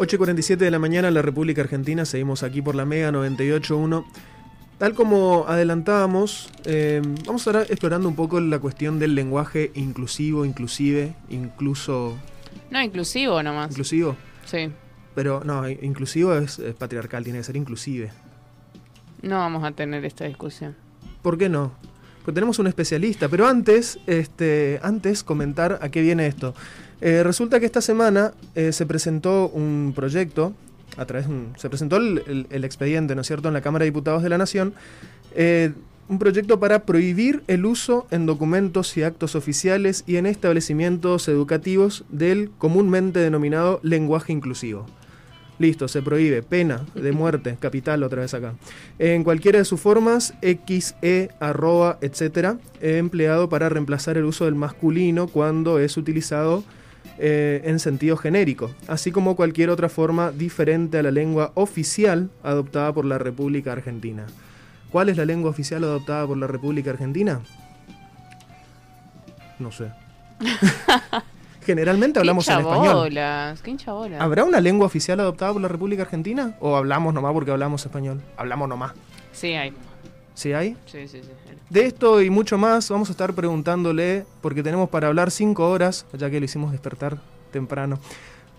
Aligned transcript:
8.47 0.00 0.56
de 0.56 0.70
la 0.70 0.78
mañana 0.78 1.08
en 1.08 1.14
la 1.14 1.20
República 1.20 1.60
Argentina, 1.60 2.06
seguimos 2.06 2.42
aquí 2.42 2.62
por 2.62 2.74
la 2.74 2.86
Mega 2.86 3.10
98.1. 3.12 4.06
Tal 4.78 4.94
como 4.94 5.44
adelantábamos, 5.46 6.48
eh, 6.64 7.02
vamos 7.26 7.46
a 7.46 7.50
estar 7.50 7.66
explorando 7.70 8.08
un 8.08 8.16
poco 8.16 8.40
la 8.40 8.58
cuestión 8.60 8.98
del 8.98 9.14
lenguaje 9.14 9.72
inclusivo, 9.74 10.46
inclusive, 10.46 11.14
incluso... 11.28 12.16
No, 12.70 12.80
inclusivo 12.80 13.42
nomás. 13.42 13.72
¿Inclusivo? 13.72 14.16
Sí. 14.46 14.70
Pero 15.14 15.42
no, 15.44 15.68
inclusivo 15.68 16.32
es, 16.34 16.58
es 16.60 16.74
patriarcal, 16.74 17.22
tiene 17.22 17.40
que 17.40 17.44
ser 17.44 17.56
inclusive. 17.56 18.10
No 19.20 19.36
vamos 19.36 19.64
a 19.64 19.72
tener 19.72 20.02
esta 20.06 20.24
discusión. 20.24 20.76
¿Por 21.20 21.36
qué 21.36 21.50
no? 21.50 21.74
Pues 22.24 22.34
tenemos 22.34 22.58
un 22.58 22.68
especialista, 22.68 23.28
pero 23.28 23.46
antes, 23.46 23.98
este, 24.06 24.80
antes 24.82 25.22
comentar 25.22 25.78
a 25.82 25.90
qué 25.90 26.00
viene 26.00 26.26
esto. 26.26 26.54
Eh, 27.00 27.22
resulta 27.22 27.60
que 27.60 27.66
esta 27.66 27.80
semana 27.80 28.32
eh, 28.54 28.72
se 28.72 28.86
presentó 28.86 29.48
un 29.48 29.92
proyecto, 29.94 30.52
a 30.96 31.06
través 31.06 31.26
se 31.56 31.68
presentó 31.68 31.96
el, 31.96 32.46
expediente, 32.64 33.14
¿no 33.14 33.22
es 33.22 33.26
cierto?, 33.26 33.48
en 33.48 33.54
la 33.54 33.62
Cámara 33.62 33.84
de 33.84 33.90
Diputados 33.90 34.22
de 34.22 34.28
la 34.28 34.38
Nación, 34.38 34.74
eh, 35.34 35.72
un 36.08 36.18
proyecto 36.18 36.58
para 36.58 36.80
prohibir 36.80 37.42
el 37.46 37.64
uso 37.64 38.06
en 38.10 38.26
documentos 38.26 38.96
y 38.96 39.04
actos 39.04 39.36
oficiales 39.36 40.02
y 40.06 40.16
en 40.16 40.26
establecimientos 40.26 41.28
educativos 41.28 42.04
del 42.10 42.50
comúnmente 42.58 43.20
denominado 43.20 43.78
lenguaje 43.82 44.32
inclusivo. 44.32 44.86
Listo, 45.60 45.88
se 45.88 46.02
prohíbe. 46.02 46.42
Pena 46.42 46.84
de 46.94 47.12
muerte, 47.12 47.56
capital 47.60 48.02
otra 48.02 48.22
vez 48.22 48.34
acá. 48.34 48.54
En 48.98 49.22
cualquiera 49.22 49.58
de 49.60 49.64
sus 49.64 49.80
formas, 49.80 50.34
X, 50.42 50.96
E, 51.00 51.28
arroba, 51.38 51.98
etcétera, 52.00 52.58
empleado 52.80 53.48
para 53.48 53.68
reemplazar 53.68 54.16
el 54.16 54.24
uso 54.24 54.46
del 54.46 54.56
masculino 54.56 55.28
cuando 55.28 55.78
es 55.78 55.96
utilizado 55.96 56.64
eh, 57.22 57.60
en 57.64 57.78
sentido 57.78 58.16
genérico, 58.16 58.70
así 58.88 59.12
como 59.12 59.36
cualquier 59.36 59.68
otra 59.68 59.90
forma 59.90 60.32
diferente 60.32 60.96
a 60.96 61.02
la 61.02 61.10
lengua 61.10 61.52
oficial 61.54 62.30
adoptada 62.42 62.94
por 62.94 63.04
la 63.04 63.18
República 63.18 63.72
Argentina. 63.72 64.26
¿Cuál 64.90 65.10
es 65.10 65.18
la 65.18 65.26
lengua 65.26 65.50
oficial 65.50 65.84
adoptada 65.84 66.26
por 66.26 66.38
la 66.38 66.46
República 66.46 66.90
Argentina? 66.90 67.42
No 69.58 69.70
sé. 69.70 69.90
Generalmente 71.62 72.18
hablamos 72.18 72.48
en 72.48 72.60
español. 72.60 73.10
¿Qué 73.10 74.16
¿Habrá 74.18 74.44
una 74.44 74.62
lengua 74.62 74.86
oficial 74.86 75.20
adoptada 75.20 75.52
por 75.52 75.60
la 75.60 75.68
República 75.68 76.02
Argentina? 76.04 76.54
¿O 76.58 76.74
hablamos 76.74 77.12
nomás 77.12 77.34
porque 77.34 77.50
hablamos 77.50 77.84
español? 77.84 78.22
Hablamos 78.38 78.66
nomás. 78.66 78.92
Sí, 79.32 79.48
hay. 79.48 79.74
¿Sí 80.40 80.54
hay? 80.54 80.74
Sí, 80.86 81.06
sí, 81.06 81.20
sí. 81.20 81.28
De 81.68 81.84
esto 81.84 82.22
y 82.22 82.30
mucho 82.30 82.56
más 82.56 82.88
vamos 82.88 83.10
a 83.10 83.12
estar 83.12 83.34
preguntándole, 83.34 84.24
porque 84.40 84.62
tenemos 84.62 84.88
para 84.88 85.08
hablar 85.08 85.30
cinco 85.30 85.68
horas, 85.68 86.06
ya 86.14 86.30
que 86.30 86.38
lo 86.38 86.46
hicimos 86.46 86.72
despertar 86.72 87.18
temprano, 87.52 87.98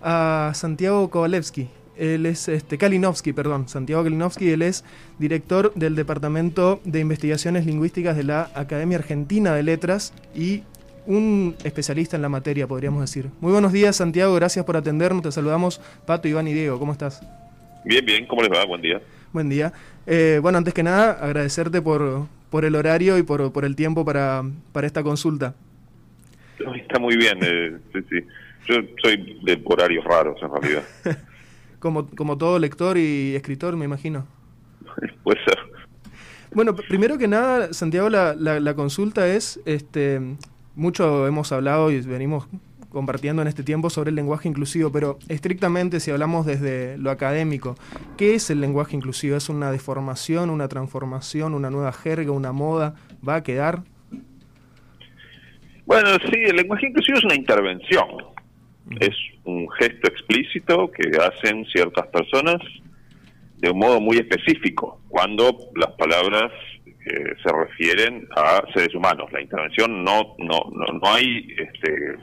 a 0.04 0.52
Santiago 0.54 1.10
Kowalewski. 1.10 1.70
Él 1.98 2.28
es 2.28 2.48
este, 2.50 2.78
Kalinowski, 2.78 3.34
perdón, 3.34 3.68
Santiago 3.68 4.04
Kalinowski, 4.04 4.52
él 4.52 4.62
es 4.62 4.86
director 5.18 5.74
del 5.74 5.96
Departamento 5.96 6.82
de 6.84 7.00
Investigaciones 7.00 7.66
Lingüísticas 7.66 8.16
de 8.16 8.26
la 8.26 8.52
Academia 8.54 9.00
Argentina 9.00 9.56
de 9.56 9.64
Letras 9.64 10.14
y 10.36 10.62
un 11.08 11.56
especialista 11.64 12.16
en 12.16 12.22
la 12.22 12.30
materia, 12.30 12.68
podríamos 12.68 13.02
decir. 13.02 13.32
Muy 13.40 13.54
buenos 13.54 13.72
días, 13.72 13.96
Santiago, 13.96 14.36
gracias 14.36 14.64
por 14.66 14.78
atendernos. 14.78 15.24
Te 15.24 15.32
saludamos, 15.32 15.82
Pato, 16.06 16.28
Iván 16.28 16.48
y 16.48 16.54
Diego. 16.54 16.78
¿Cómo 16.78 16.92
estás? 16.92 17.24
Bien, 17.84 18.06
bien, 18.06 18.28
¿cómo 18.28 18.44
les 18.44 18.52
va? 18.52 18.64
Buen 18.66 18.84
día. 18.84 19.02
Buen 19.34 19.48
día. 19.48 19.72
Eh, 20.06 20.40
bueno, 20.42 20.58
antes 20.58 20.74
que 20.74 20.84
nada, 20.84 21.14
agradecerte 21.14 21.82
por, 21.82 22.28
por 22.50 22.66
el 22.66 22.76
horario 22.76 23.18
y 23.18 23.24
por, 23.24 23.54
por 23.54 23.64
el 23.64 23.78
tiempo 23.78 24.04
para, 24.04 24.44
para 24.74 24.88
esta 24.88 25.04
consulta. 25.04 25.56
Está 26.76 27.00
muy 27.00 27.16
bien, 27.16 27.40
eh, 27.42 27.78
sí, 27.94 28.00
sí. 28.10 28.26
Yo 28.68 28.76
soy 29.02 29.40
de 29.44 29.62
horarios 29.64 30.04
raros, 30.04 30.38
en 30.42 30.52
realidad. 30.52 30.84
como, 31.80 32.08
como 32.10 32.38
todo 32.38 32.60
lector 32.60 32.98
y 32.98 33.36
escritor, 33.36 33.78
me 33.78 33.86
imagino. 33.86 34.28
Puede 35.24 35.44
ser. 35.46 35.58
Bueno, 36.54 36.76
primero 36.76 37.18
que 37.18 37.30
nada, 37.30 37.72
Santiago, 37.74 38.10
la, 38.10 38.36
la, 38.36 38.60
la 38.60 38.74
consulta 38.74 39.28
es, 39.28 39.62
este, 39.66 40.20
mucho 40.76 41.26
hemos 41.26 41.54
hablado 41.54 41.90
y 41.90 42.02
venimos 42.02 42.48
compartiendo 42.92 43.42
en 43.42 43.48
este 43.48 43.64
tiempo 43.64 43.90
sobre 43.90 44.10
el 44.10 44.16
lenguaje 44.16 44.48
inclusivo, 44.48 44.92
pero 44.92 45.18
estrictamente 45.30 46.00
si 46.00 46.12
hablamos 46.12 46.46
desde 46.46 46.98
lo 46.98 47.10
académico, 47.10 47.76
¿qué 48.18 48.36
es 48.36 48.50
el 48.50 48.62
lenguaje 48.62 48.96
inclusivo? 48.96 49.36
¿Es 49.36 49.50
una 49.50 49.72
deformación, 49.72 50.50
una 50.50 50.68
transformación, 50.68 51.54
una 51.54 51.70
nueva 51.70 51.92
jerga, 51.94 52.32
una 52.32 52.52
moda? 52.52 52.96
¿Va 53.28 53.36
a 53.36 53.44
quedar? 53.44 53.84
Bueno, 55.86 56.10
sí, 56.30 56.40
el 56.46 56.56
lenguaje 56.56 56.88
inclusivo 56.88 57.18
es 57.18 57.24
una 57.24 57.36
intervención, 57.36 58.08
es 59.00 59.16
un 59.44 59.70
gesto 59.72 60.08
explícito 60.08 60.92
que 60.92 61.10
hacen 61.18 61.66
ciertas 61.66 62.08
personas 62.08 62.58
de 63.58 63.70
un 63.70 63.78
modo 63.78 64.00
muy 64.00 64.18
específico, 64.18 65.02
cuando 65.10 65.58
las 65.76 65.92
palabras 65.92 66.52
se 67.44 67.52
refieren 67.52 68.28
a 68.36 68.62
seres 68.74 68.94
humanos. 68.94 69.32
La 69.32 69.42
intervención 69.42 70.04
no 70.04 70.36
no 70.38 70.62
no, 70.72 71.00
no 71.00 71.14
hay 71.14 71.48
este, 71.58 72.16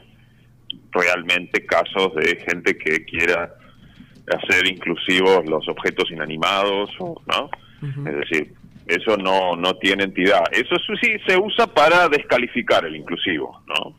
realmente 0.91 1.65
casos 1.65 2.13
de 2.15 2.37
gente 2.47 2.77
que 2.77 3.05
quiera 3.05 3.53
hacer 4.27 4.67
inclusivos 4.67 5.45
los 5.47 5.67
objetos 5.67 6.11
inanimados, 6.11 6.89
¿no? 6.99 7.49
Es 7.81 8.29
decir, 8.29 8.53
eso 8.85 9.15
no 9.17 9.55
no 9.55 9.75
tiene 9.75 10.03
entidad. 10.03 10.43
Eso 10.51 10.75
sí 11.01 11.11
se 11.25 11.37
usa 11.37 11.67
para 11.67 12.09
descalificar 12.09 12.85
el 12.85 12.95
inclusivo, 12.95 13.61
¿no? 13.67 13.95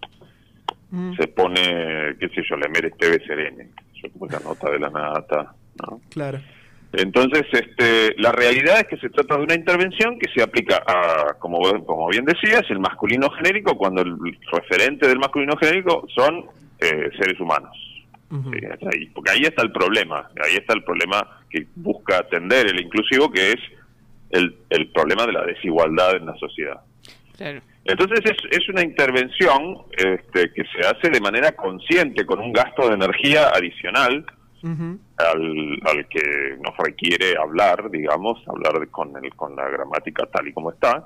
Mm. 0.91 1.17
Se 1.17 1.29
pone, 1.29 2.17
qué 2.19 2.29
sé 2.35 2.43
yo, 2.49 2.57
le 2.57 2.69
mere 2.69 2.91
TV 2.91 3.25
Serene, 3.25 3.71
la 4.29 4.41
nota 4.41 4.71
de 4.71 4.79
la 4.79 4.91
nata, 4.91 5.55
¿no? 5.83 6.01
Claro. 6.11 6.41
Entonces, 6.93 7.45
este, 7.53 8.15
la 8.19 8.33
realidad 8.33 8.81
es 8.81 8.87
que 8.89 8.97
se 8.97 9.11
trata 9.11 9.37
de 9.37 9.45
una 9.45 9.55
intervención 9.55 10.19
que 10.19 10.31
se 10.35 10.43
aplica 10.43 10.83
a, 10.85 11.35
como, 11.39 11.61
como 11.85 12.09
bien 12.09 12.25
decías, 12.25 12.63
el 12.69 12.81
masculino 12.81 13.31
genérico, 13.31 13.77
cuando 13.77 14.03
el 14.03 14.17
referente 14.53 15.07
del 15.07 15.21
masculino 15.21 15.57
genérico 15.57 16.07
son 16.15 16.47
eh, 16.81 17.11
seres 17.19 17.39
humanos. 17.39 17.77
porque 19.15 19.31
ahí 19.31 19.43
está 19.43 19.63
el 19.63 19.73
problema, 19.73 20.29
ahí 20.45 20.57
está 20.57 20.75
el 20.75 20.83
problema 20.85 21.43
que 21.49 21.67
busca 21.77 22.19
atender 22.19 22.67
el 22.67 22.81
inclusivo, 22.81 23.31
que 23.31 23.53
es 23.53 23.61
el, 24.31 24.57
el 24.71 24.89
problema 24.89 25.27
de 25.27 25.33
la 25.33 25.45
desigualdad 25.45 26.17
en 26.17 26.27
la 26.27 26.37
sociedad. 26.37 26.81
Entonces 27.85 28.21
es, 28.25 28.59
es 28.59 28.69
una 28.69 28.83
intervención 28.83 29.79
este, 29.97 30.53
que 30.53 30.63
se 30.65 30.87
hace 30.87 31.11
de 31.11 31.21
manera 31.21 31.53
consciente, 31.53 32.27
con 32.27 32.39
un 32.39 32.53
gasto 32.53 32.89
de 32.89 32.95
energía 32.95 33.49
adicional, 33.49 34.25
al, 34.63 35.81
al, 35.85 36.09
que 36.09 36.57
nos 36.63 36.77
requiere 36.77 37.35
hablar, 37.37 37.91
digamos, 37.91 38.39
hablar 38.49 38.89
con, 38.89 39.13
el, 39.23 39.35
con 39.35 39.57
la 39.57 39.69
gramática 39.69 40.27
tal 40.27 40.49
y 40.49 40.53
como 40.53 40.71
está, 40.71 41.05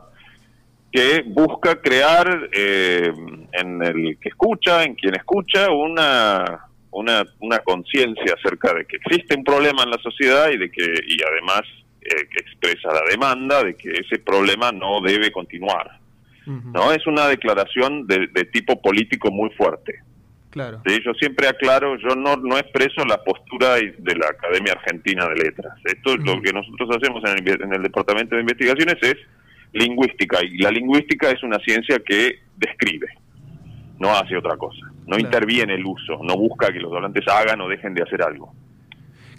que 0.93 1.23
busca 1.27 1.81
crear 1.81 2.49
eh, 2.53 3.13
en 3.53 3.83
el 3.83 4.19
que 4.21 4.29
escucha, 4.29 4.85
en 4.85 4.95
quien 4.95 5.17
escucha, 5.17 5.71
una, 5.71 6.69
una, 6.93 7.25
una 7.41 7.59
conciencia 7.61 8.35
acerca 8.39 8.73
de 8.75 8.85
que 8.87 8.97
existe 8.97 9.37
un 9.37 9.45
problema 9.45 9.83
en 9.83 9.91
la 9.91 9.99
sociedad 9.99 10.51
y 10.51 10.59
de 10.59 10.71
que 10.71 10.83
y 10.83 11.19
además 11.23 11.63
eh, 12.01 12.29
que 12.31 12.41
expresa 12.41 12.93
la 12.93 13.03
demanda 13.11 13.65
de 13.65 13.75
que 13.75 13.91
ese 13.91 14.19
problema 14.19 14.71
no 14.71 15.01
debe 15.01 15.33
continuar. 15.33 15.99
¿no? 16.47 16.93
Es 16.93 17.07
una 17.07 17.27
declaración 17.27 18.07
de, 18.07 18.27
de 18.27 18.45
tipo 18.45 18.81
político 18.81 19.31
muy 19.31 19.49
fuerte. 19.51 20.03
Claro. 20.55 20.81
yo 20.87 21.13
siempre 21.15 21.49
aclaro, 21.49 21.97
yo 21.99 22.15
no, 22.15 22.37
no 22.37 22.57
expreso 22.57 23.05
la 23.05 23.21
postura 23.25 23.75
de 23.75 24.15
la 24.15 24.29
Academia 24.29 24.75
Argentina 24.75 25.29
de 25.29 25.35
Letras. 25.35 25.75
Esto 25.83 26.17
lo 26.17 26.41
que 26.41 26.53
nosotros 26.53 26.91
hacemos 26.97 27.25
en 27.25 27.45
el, 27.45 27.61
en 27.61 27.75
el 27.75 27.83
Departamento 27.83 28.37
de 28.37 28.43
Investigaciones 28.43 28.95
es 29.03 29.17
lingüística, 29.73 30.39
y 30.45 30.59
la 30.59 30.71
lingüística 30.71 31.29
es 31.29 31.43
una 31.43 31.59
ciencia 31.59 31.99
que 32.07 32.39
describe, 32.57 33.09
no 33.99 34.11
hace 34.13 34.37
otra 34.37 34.57
cosa, 34.57 34.87
no 35.09 35.19
interviene 35.19 35.75
el 35.75 35.85
uso, 35.85 36.21
no 36.23 36.37
busca 36.37 36.73
que 36.73 36.79
los 36.79 36.93
hablantes 36.93 37.27
hagan 37.27 37.61
o 37.61 37.69
dejen 37.69 37.93
de 37.93 38.03
hacer 38.03 38.23
algo. 38.23 38.55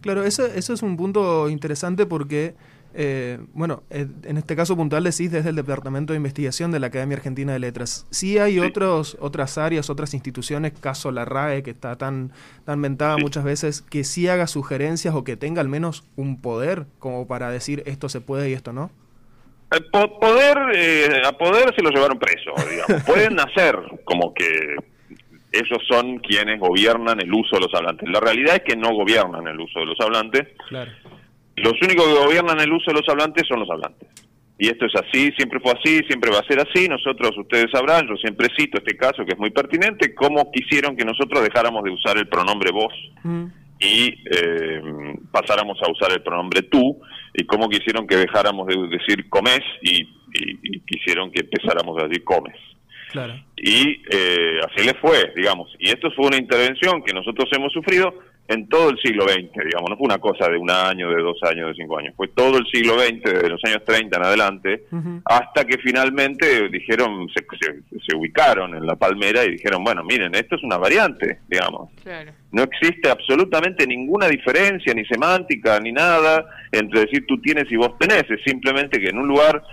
Claro, 0.02 0.26
eso, 0.26 0.46
eso 0.46 0.74
es 0.74 0.84
un 0.84 0.98
punto 0.98 1.48
interesante 1.48 2.06
porque 2.06 2.56
eh, 2.98 3.40
bueno, 3.54 3.84
eh, 3.90 4.08
en 4.24 4.38
este 4.38 4.56
caso 4.56 4.78
puntual 4.78 5.04
decís 5.04 5.30
desde 5.30 5.50
el 5.50 5.58
Departamento 5.58 6.14
de 6.14 6.18
Investigación 6.18 6.72
de 6.72 6.80
la 6.80 6.88
Academia 6.88 7.18
Argentina 7.18 7.52
de 7.52 7.60
Letras. 7.60 8.08
Sí 8.10 8.38
hay 8.38 8.58
otros, 8.60 9.18
otras 9.20 9.58
áreas, 9.58 9.90
otras 9.90 10.14
instituciones, 10.14 10.72
caso 10.80 11.12
la 11.12 11.26
RAE, 11.26 11.62
que 11.62 11.72
está 11.72 11.98
tan, 11.98 12.32
tan 12.64 12.80
mentada 12.80 13.18
muchas 13.18 13.44
veces, 13.44 13.82
que 13.82 14.06
sí 14.06 14.30
haga 14.30 14.48
sugerencias 14.48 15.14
o 15.14 15.26
que 15.26 15.36
tenga 15.36 15.60
al 15.60 15.68
menos 15.68 16.06
un 16.16 16.42
poder 16.42 16.86
como 17.00 17.28
para 17.28 17.50
decir 17.50 17.84
esto 17.86 18.08
se 18.08 18.22
puede 18.22 18.50
y 18.50 18.54
esto 18.54 18.72
no. 18.72 18.90
Eh, 19.76 19.82
poder, 19.92 21.26
a 21.26 21.32
poder 21.34 21.76
se 21.76 21.82
lo 21.82 21.90
llevaron 21.90 22.18
preso, 22.18 22.54
digamos. 22.70 23.04
Pueden 23.06 23.38
hacer 23.42 23.78
como 24.06 24.34
que 24.34 24.78
ellos 25.52 25.80
son 25.90 26.20
quienes 26.20 26.62
gobiernan 26.62 27.20
el 27.20 27.34
uso 27.34 27.58
de 27.58 27.64
los 27.64 27.74
hablantes. 27.74 28.08
La 28.08 28.22
realidad 28.22 28.56
es 28.56 28.62
que 28.62 28.78
no 28.78 28.94
gobiernan 28.94 29.46
el 29.48 29.60
uso 29.60 29.82
de 29.82 29.86
los 29.86 30.00
hablantes. 30.00 30.48
Claro 30.70 30.92
los 31.58 31.74
únicos 31.82 32.06
que 32.06 32.24
gobiernan 32.26 32.60
el 32.60 32.72
uso 32.74 32.92
de 32.92 33.00
los 33.00 33.10
hablantes 33.10 33.44
son 33.48 33.60
los 33.60 33.70
hablantes. 33.70 34.08
Y 34.58 34.68
esto 34.68 34.86
es 34.86 34.94
así, 34.96 35.32
siempre 35.36 35.60
fue 35.60 35.74
así, 35.74 36.00
siempre 36.08 36.32
va 36.32 36.40
a 36.40 36.48
ser 36.48 36.60
así. 36.60 36.88
Nosotros, 36.88 37.38
ustedes 37.38 37.66
sabrán, 37.72 38.08
yo 38.08 38.16
siempre 38.16 38.48
cito 38.58 38.78
este 38.78 38.96
caso 38.96 39.26
que 39.26 39.34
es 39.34 39.38
muy 39.40 39.50
pertinente, 39.50 40.16
cómo 40.16 40.50
quisieron 40.52 40.96
que 40.96 41.04
nosotros 41.04 41.44
dejáramos 41.44 41.84
de 41.84 41.92
usar 41.92 42.18
el 42.18 42.28
pronombre 42.30 42.72
vos 42.72 42.94
mm. 43.24 43.46
y 43.82 44.16
eh, 44.32 44.82
pasáramos 45.32 45.78
a 45.82 45.92
usar 45.92 46.12
el 46.14 46.24
pronombre 46.24 46.62
tú, 46.64 47.02
y 47.34 47.44
cómo 47.46 47.68
quisieron 47.68 48.08
que 48.08 48.16
dejáramos 48.16 48.66
de 48.68 48.76
decir 48.88 49.28
comes 49.28 49.60
y, 49.82 50.04
y- 50.04 50.60
y 50.64 50.80
quisieron 50.86 51.32
que 51.32 51.42
empezáramos 51.42 52.02
a 52.02 52.08
decir 52.08 52.24
comes. 52.24 52.56
Claro. 53.12 53.34
Y 53.58 54.02
eh, 54.10 54.60
así 54.70 54.86
le 54.86 54.94
fue, 54.96 55.34
digamos. 55.36 55.70
Y 55.80 55.90
esto 55.90 56.10
fue 56.12 56.28
una 56.28 56.38
intervención 56.38 57.04
que 57.04 57.14
nosotros 57.14 57.50
hemos 57.52 57.74
sufrido 57.74 58.14
en 58.48 58.70
todo 58.70 58.92
el 58.92 58.98
siglo 59.00 59.24
XX, 59.24 59.52
digamos. 59.66 59.90
No 59.90 59.98
fue 59.98 60.06
una 60.06 60.20
cosa 60.20 60.48
de 60.50 60.58
un 60.58 60.70
año, 60.70 61.10
de 61.10 61.22
dos 61.22 61.38
años, 61.44 61.70
de 61.70 61.74
cinco 61.74 61.98
años. 61.98 62.14
Fue 62.16 62.28
todo 62.28 62.58
el 62.60 62.66
siglo 62.68 62.94
XX, 63.00 63.24
desde 63.24 63.50
los 63.50 63.60
años 63.66 63.84
30 63.84 64.18
en 64.18 64.24
adelante, 64.24 64.84
hasta 65.26 65.66
que 65.66 65.78
finalmente 65.80 66.70
dijeron, 66.70 67.28
se, 67.30 67.44
se- 67.60 68.00
se 68.06 68.16
ubicaron 68.16 68.76
en 68.76 68.86
la 68.86 68.96
palmera 68.96 69.44
y 69.46 69.54
dijeron, 69.54 69.84
bueno, 69.84 70.04
miren, 70.04 70.36
esto 70.36 70.56
es 70.58 70.64
una 70.64 70.78
variante, 70.78 71.40
digamos. 71.48 71.90
Claro. 72.04 72.32
No 72.52 72.62
existe 72.64 73.10
absolutamente 73.10 73.88
ninguna 73.88 74.28
diferencia, 74.28 74.94
ni 74.94 75.04
semántica, 75.06 75.80
ni 75.80 75.92
nada, 75.92 76.46
entre 76.72 77.02
decir 77.02 77.26
tú 77.28 77.42
tienes 77.42 77.66
y 77.72 77.76
vos 77.78 77.98
tenés. 77.98 78.30
Es 78.30 78.42
simplemente 78.46 79.00
que 79.00 79.10
en 79.10 79.18
un 79.18 79.28
lugar 79.28 79.64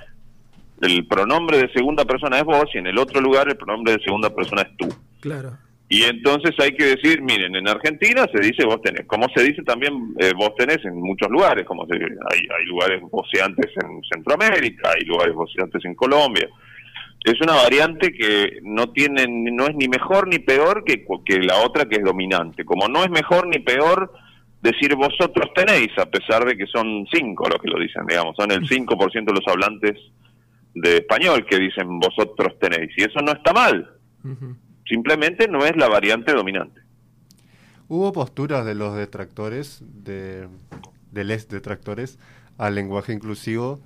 el 0.80 1.06
pronombre 1.06 1.58
de 1.58 1.68
segunda 1.72 2.04
persona 2.04 2.38
es 2.38 2.44
vos 2.44 2.64
y 2.74 2.78
en 2.78 2.86
el 2.88 2.98
otro 2.98 3.20
lugar 3.20 3.48
el 3.48 3.56
pronombre 3.56 3.92
de 3.98 4.02
segunda 4.02 4.34
persona 4.34 4.62
es 4.62 4.76
tú. 4.76 4.88
Claro. 5.20 5.52
Y 5.94 6.04
entonces 6.04 6.52
hay 6.58 6.70
que 6.74 6.86
decir, 6.96 7.20
miren, 7.20 7.54
en 7.54 7.68
Argentina 7.68 8.24
se 8.32 8.40
dice 8.40 8.64
vos 8.64 8.80
tenés, 8.80 9.04
como 9.04 9.26
se 9.36 9.42
dice 9.42 9.62
también 9.62 9.92
eh, 10.18 10.32
vos 10.34 10.54
tenés 10.56 10.82
en 10.86 10.98
muchos 10.98 11.28
lugares, 11.28 11.66
como 11.66 11.86
se, 11.86 11.92
hay, 11.96 12.00
hay 12.00 12.64
lugares 12.64 13.02
voceantes 13.10 13.70
en 13.76 14.00
Centroamérica, 14.10 14.88
hay 14.88 15.04
lugares 15.04 15.34
voceantes 15.34 15.84
en 15.84 15.94
Colombia. 15.94 16.48
Es 17.22 17.38
una 17.42 17.56
variante 17.56 18.10
que 18.10 18.60
no 18.62 18.90
tiene, 18.92 19.26
no 19.28 19.66
es 19.66 19.74
ni 19.74 19.86
mejor 19.86 20.28
ni 20.28 20.38
peor 20.38 20.82
que, 20.82 21.04
que 21.26 21.40
la 21.40 21.58
otra 21.58 21.84
que 21.84 21.96
es 21.96 22.04
dominante. 22.04 22.64
Como 22.64 22.88
no 22.88 23.04
es 23.04 23.10
mejor 23.10 23.46
ni 23.46 23.58
peor 23.58 24.14
decir 24.62 24.96
vosotros 24.96 25.50
tenéis, 25.54 25.90
a 25.98 26.06
pesar 26.06 26.46
de 26.46 26.56
que 26.56 26.66
son 26.68 27.04
cinco 27.12 27.50
los 27.50 27.60
que 27.60 27.68
lo 27.68 27.78
dicen, 27.78 28.06
digamos, 28.06 28.34
son 28.36 28.50
el 28.50 28.66
5% 28.66 29.26
de 29.26 29.32
los 29.34 29.46
hablantes 29.46 30.00
de 30.74 30.96
español 30.96 31.44
que 31.44 31.58
dicen 31.58 31.98
vosotros 31.98 32.58
tenéis. 32.58 32.92
Y 32.96 33.02
eso 33.02 33.20
no 33.20 33.32
está 33.32 33.52
mal, 33.52 33.90
Ujú. 34.24 34.56
Simplemente 34.92 35.48
no 35.48 35.64
es 35.64 35.74
la 35.74 35.88
variante 35.88 36.32
dominante. 36.34 36.82
Hubo 37.88 38.12
posturas 38.12 38.66
de 38.66 38.74
los 38.74 38.94
detractores, 38.94 39.82
de, 40.04 40.48
de 41.10 41.24
les 41.24 41.48
detractores, 41.48 42.18
al 42.58 42.74
lenguaje 42.74 43.12
inclusivo. 43.14 43.80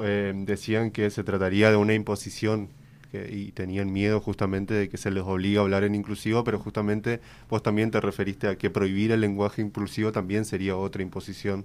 eh, 0.00 0.32
decían 0.32 0.92
que 0.92 1.10
se 1.10 1.24
trataría 1.24 1.72
de 1.72 1.76
una 1.76 1.92
imposición 1.92 2.68
que- 3.10 3.28
y 3.32 3.50
tenían 3.50 3.92
miedo 3.92 4.20
justamente 4.20 4.72
de 4.72 4.88
que 4.88 4.96
se 4.96 5.10
les 5.10 5.24
obliga 5.24 5.60
a 5.60 5.64
hablar 5.64 5.82
en 5.82 5.96
inclusivo, 5.96 6.44
pero 6.44 6.60
justamente 6.60 7.20
vos 7.48 7.64
también 7.64 7.90
te 7.90 8.00
referiste 8.00 8.46
a 8.46 8.56
que 8.56 8.70
prohibir 8.70 9.10
el 9.10 9.20
lenguaje 9.20 9.60
inclusivo 9.60 10.12
también 10.12 10.44
sería 10.44 10.76
otra 10.76 11.02
imposición. 11.02 11.64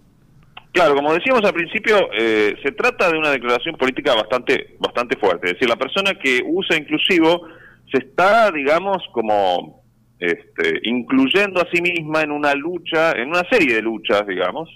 Claro, 0.72 0.96
como 0.96 1.14
decíamos 1.14 1.44
al 1.44 1.54
principio, 1.54 1.96
eh, 2.18 2.56
se 2.64 2.72
trata 2.72 3.12
de 3.12 3.20
una 3.20 3.30
declaración 3.30 3.76
política 3.76 4.16
bastante, 4.16 4.78
bastante 4.80 5.16
fuerte. 5.18 5.46
Es 5.50 5.54
decir, 5.54 5.70
la 5.70 5.76
persona 5.76 6.14
que 6.18 6.42
usa 6.44 6.76
inclusivo 6.76 7.46
se 7.94 8.00
está, 8.00 8.50
digamos, 8.52 8.98
como 9.12 9.84
este, 10.20 10.80
incluyendo 10.84 11.62
a 11.62 11.70
sí 11.72 11.82
misma 11.82 12.22
en 12.22 12.32
una 12.32 12.56
lucha, 12.56 13.12
en 13.12 13.30
una 13.30 13.44
serie 13.52 13.76
de 13.76 13.82
luchas, 13.82 14.26
digamos, 14.26 14.70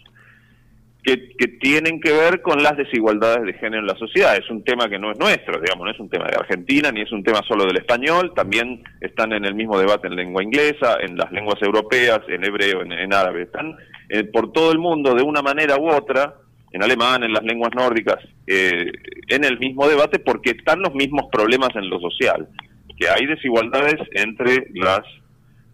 que, 1.03 1.17
tienen 1.59 2.01
que 2.01 2.11
ver 2.11 2.41
con 2.41 2.61
las 2.61 2.77
desigualdades 2.77 3.45
de 3.45 3.53
género 3.53 3.79
en 3.79 3.87
la 3.87 3.95
sociedad. 3.95 4.35
Es 4.35 4.49
un 4.49 4.63
tema 4.63 4.89
que 4.89 4.99
no 4.99 5.11
es 5.11 5.17
nuestro, 5.17 5.59
digamos, 5.59 5.85
no 5.85 5.91
es 5.91 5.99
un 5.99 6.09
tema 6.09 6.25
de 6.25 6.35
Argentina, 6.35 6.91
ni 6.91 7.01
es 7.01 7.11
un 7.11 7.23
tema 7.23 7.41
solo 7.47 7.65
del 7.65 7.77
español, 7.77 8.33
también 8.35 8.83
están 9.01 9.31
en 9.33 9.45
el 9.45 9.55
mismo 9.55 9.79
debate 9.79 10.07
en 10.07 10.15
lengua 10.15 10.43
inglesa, 10.43 10.97
en 11.01 11.17
las 11.17 11.31
lenguas 11.31 11.61
europeas, 11.61 12.19
en 12.27 12.43
hebreo, 12.43 12.83
en, 12.83 12.91
en 12.91 13.13
árabe, 13.13 13.43
están 13.43 13.75
eh, 14.09 14.25
por 14.25 14.51
todo 14.51 14.71
el 14.71 14.79
mundo 14.79 15.15
de 15.15 15.23
una 15.23 15.41
manera 15.41 15.77
u 15.77 15.89
otra, 15.89 16.35
en 16.71 16.83
alemán, 16.83 17.23
en 17.23 17.33
las 17.33 17.43
lenguas 17.43 17.71
nórdicas, 17.73 18.17
eh, 18.45 18.91
en 19.29 19.43
el 19.43 19.57
mismo 19.59 19.87
debate 19.87 20.19
porque 20.19 20.51
están 20.51 20.81
los 20.81 20.93
mismos 20.93 21.27
problemas 21.31 21.69
en 21.75 21.89
lo 21.89 21.99
social, 21.99 22.47
que 22.97 23.07
hay 23.09 23.25
desigualdades 23.25 23.95
entre 24.13 24.67
las 24.73 25.01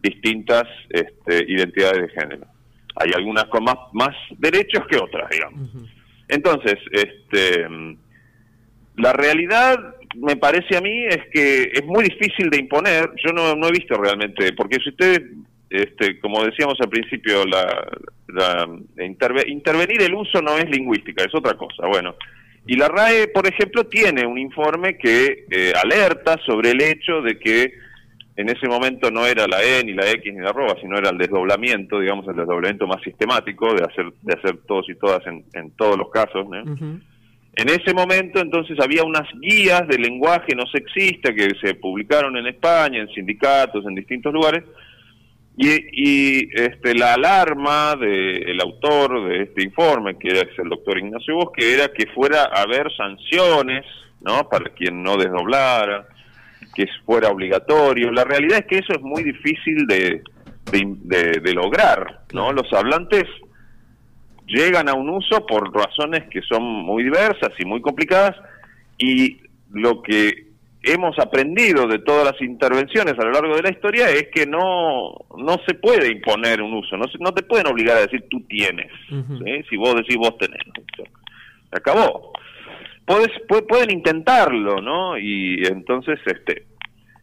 distintas 0.02 0.64
este, 0.90 1.46
identidades 1.48 2.02
de 2.04 2.10
género. 2.22 2.46
Hay 2.96 3.12
algunas 3.16 3.46
con 3.46 3.64
más, 3.64 3.78
más 3.94 4.16
derechos 4.38 4.86
que 4.90 4.98
otras, 4.98 5.30
digamos. 5.30 5.70
Entonces, 6.28 6.76
este, 6.92 7.66
la 8.98 9.14
realidad, 9.14 9.78
me 10.16 10.36
parece 10.36 10.78
a 10.78 10.82
mí, 10.82 11.06
es 11.06 11.20
que 11.32 11.72
es 11.74 11.86
muy 11.86 12.04
difícil 12.04 12.50
de 12.50 12.60
imponer. 12.60 13.10
Yo 13.26 13.32
no, 13.34 13.56
no 13.56 13.68
he 13.68 13.72
visto 13.72 13.96
realmente, 13.96 14.54
porque 14.54 14.78
si 14.84 14.90
ustedes, 14.90 15.22
este, 15.70 16.20
como 16.20 16.44
decíamos 16.44 16.76
al 16.82 16.90
principio, 16.90 17.46
la, 17.46 17.88
la- 18.28 18.68
interve- 19.04 19.48
intervenir 19.48 20.02
el 20.04 20.14
uso 20.14 20.42
no 20.42 20.58
es 20.58 20.70
lingüística, 20.70 21.24
es 21.24 21.34
otra 21.34 21.54
cosa. 21.58 21.88
Bueno, 21.88 22.16
y 22.66 22.76
la 22.76 22.88
RAE, 22.88 23.28
por 23.28 23.46
ejemplo, 23.46 23.86
tiene 23.86 24.26
un 24.26 24.38
informe 24.38 24.98
que 24.98 25.46
eh, 25.50 25.74
alerta 25.82 26.38
sobre 26.46 26.72
el 26.72 26.82
hecho 26.82 27.22
de 27.22 27.38
que 27.38 27.74
en 28.36 28.50
ese 28.50 28.68
momento 28.68 29.12
no 29.12 29.26
era 29.26 29.48
la 29.48 29.62
E, 29.62 29.84
ni 29.84 29.94
la 29.94 30.10
X, 30.10 30.34
ni 30.34 30.40
la 30.40 30.50
arroba, 30.50 30.76
sino 30.82 30.98
era 30.98 31.10
el 31.10 31.18
desdoblamiento, 31.18 32.00
digamos, 32.00 32.28
el 32.28 32.36
desdoblamiento 32.36 32.88
más 32.88 33.02
sistemático 33.04 33.74
de 33.74 33.84
hacer, 33.84 34.12
de 34.22 34.34
hacer 34.34 34.58
todos 34.66 34.90
y 34.90 34.96
todas 34.96 35.26
en, 35.28 35.44
en 35.54 35.72
todos 35.72 35.98
los 35.98 36.10
casos. 36.10 36.48
En 37.56 37.70
ese 37.70 37.94
momento, 37.94 38.40
entonces, 38.40 38.80
había 38.80 39.04
unas 39.04 39.28
guías 39.40 39.88
de 39.88 40.00
lenguaje 40.00 40.56
no 40.56 40.66
sexista 40.66 41.32
que 41.34 41.50
se 41.62 41.76
publicaron 41.76 42.36
en 42.38 42.48
España, 42.48 43.02
en 43.02 43.10
sindicatos, 43.10 43.86
en 43.86 43.94
distintos 43.94 44.34
lugares, 44.34 44.64
y, 45.56 45.70
y, 45.70 46.50
este, 46.54 46.96
la 46.96 47.14
alarma 47.14 47.96
del 47.96 48.60
autor 48.62 49.30
de 49.30 49.44
este 49.44 49.64
informe, 49.64 50.18
que 50.18 50.30
es 50.30 50.48
el 50.58 50.70
doctor 50.70 50.98
Ignacio 50.98 51.36
Bosque, 51.36 51.74
era 51.74 51.90
que 51.90 52.08
fuera 52.08 52.44
a 52.54 52.64
haber 52.64 52.92
sanciones, 52.96 53.86
¿no? 54.22 54.50
Para 54.50 54.72
quien 54.74 55.04
no 55.04 55.16
desdoblara, 55.18 56.08
que 56.76 56.88
fuera 57.06 57.30
obligatorio. 57.30 58.12
La 58.12 58.24
realidad 58.24 58.60
es 58.60 58.66
que 58.66 58.78
eso 58.80 58.94
es 58.94 59.02
muy 59.02 59.24
difícil 59.24 59.86
de, 59.86 60.24
de, 60.72 60.86
de- 61.04 61.40
de 61.40 61.54
lograr, 61.54 62.22
¿no? 62.34 62.52
Los 62.52 62.72
hablantes 62.74 63.26
llegan 64.48 64.90
a 64.90 64.94
un 64.94 65.10
uso 65.10 65.46
por 65.46 65.74
razones 65.74 66.24
que 66.30 66.42
son 66.42 66.64
muy 66.64 67.04
diversas 67.04 67.52
y 67.60 67.66
muy 67.66 67.82
complicadas 67.82 68.36
y 68.98 69.38
lo 69.72 70.02
que 70.02 70.53
hemos 70.84 71.18
aprendido 71.18 71.88
de 71.88 72.00
todas 72.00 72.26
las 72.26 72.42
intervenciones 72.42 73.14
a 73.18 73.24
lo 73.24 73.32
largo 73.32 73.56
de 73.56 73.64
la 73.64 73.72
historia 73.72 74.10
es 74.10 74.28
que 74.34 74.46
no 74.46 75.14
no 75.38 75.58
se 75.66 75.74
puede 75.76 76.12
imponer 76.12 76.62
un 76.62 76.74
uso, 76.74 76.98
no 76.98 77.06
se- 77.08 77.18
no 77.20 77.34
te 77.34 77.44
pueden 77.44 77.68
obligar 77.68 77.98
a 77.98 78.02
decir 78.02 78.26
tú 78.30 78.42
tienes. 78.48 78.92
¿sí? 79.46 79.64
si 79.70 79.78
vos 79.78 79.96
decís 79.96 80.18
vos 80.18 80.38
tenés. 80.38 80.62
Se 80.98 81.78
acabó. 81.78 82.34
Puedes, 83.06 83.30
pu- 83.48 83.66
pueden 83.68 83.92
intentarlo, 83.92 84.78
¿no? 84.82 85.18
Y 85.18 85.66
entonces, 85.66 86.20
este, 86.26 86.66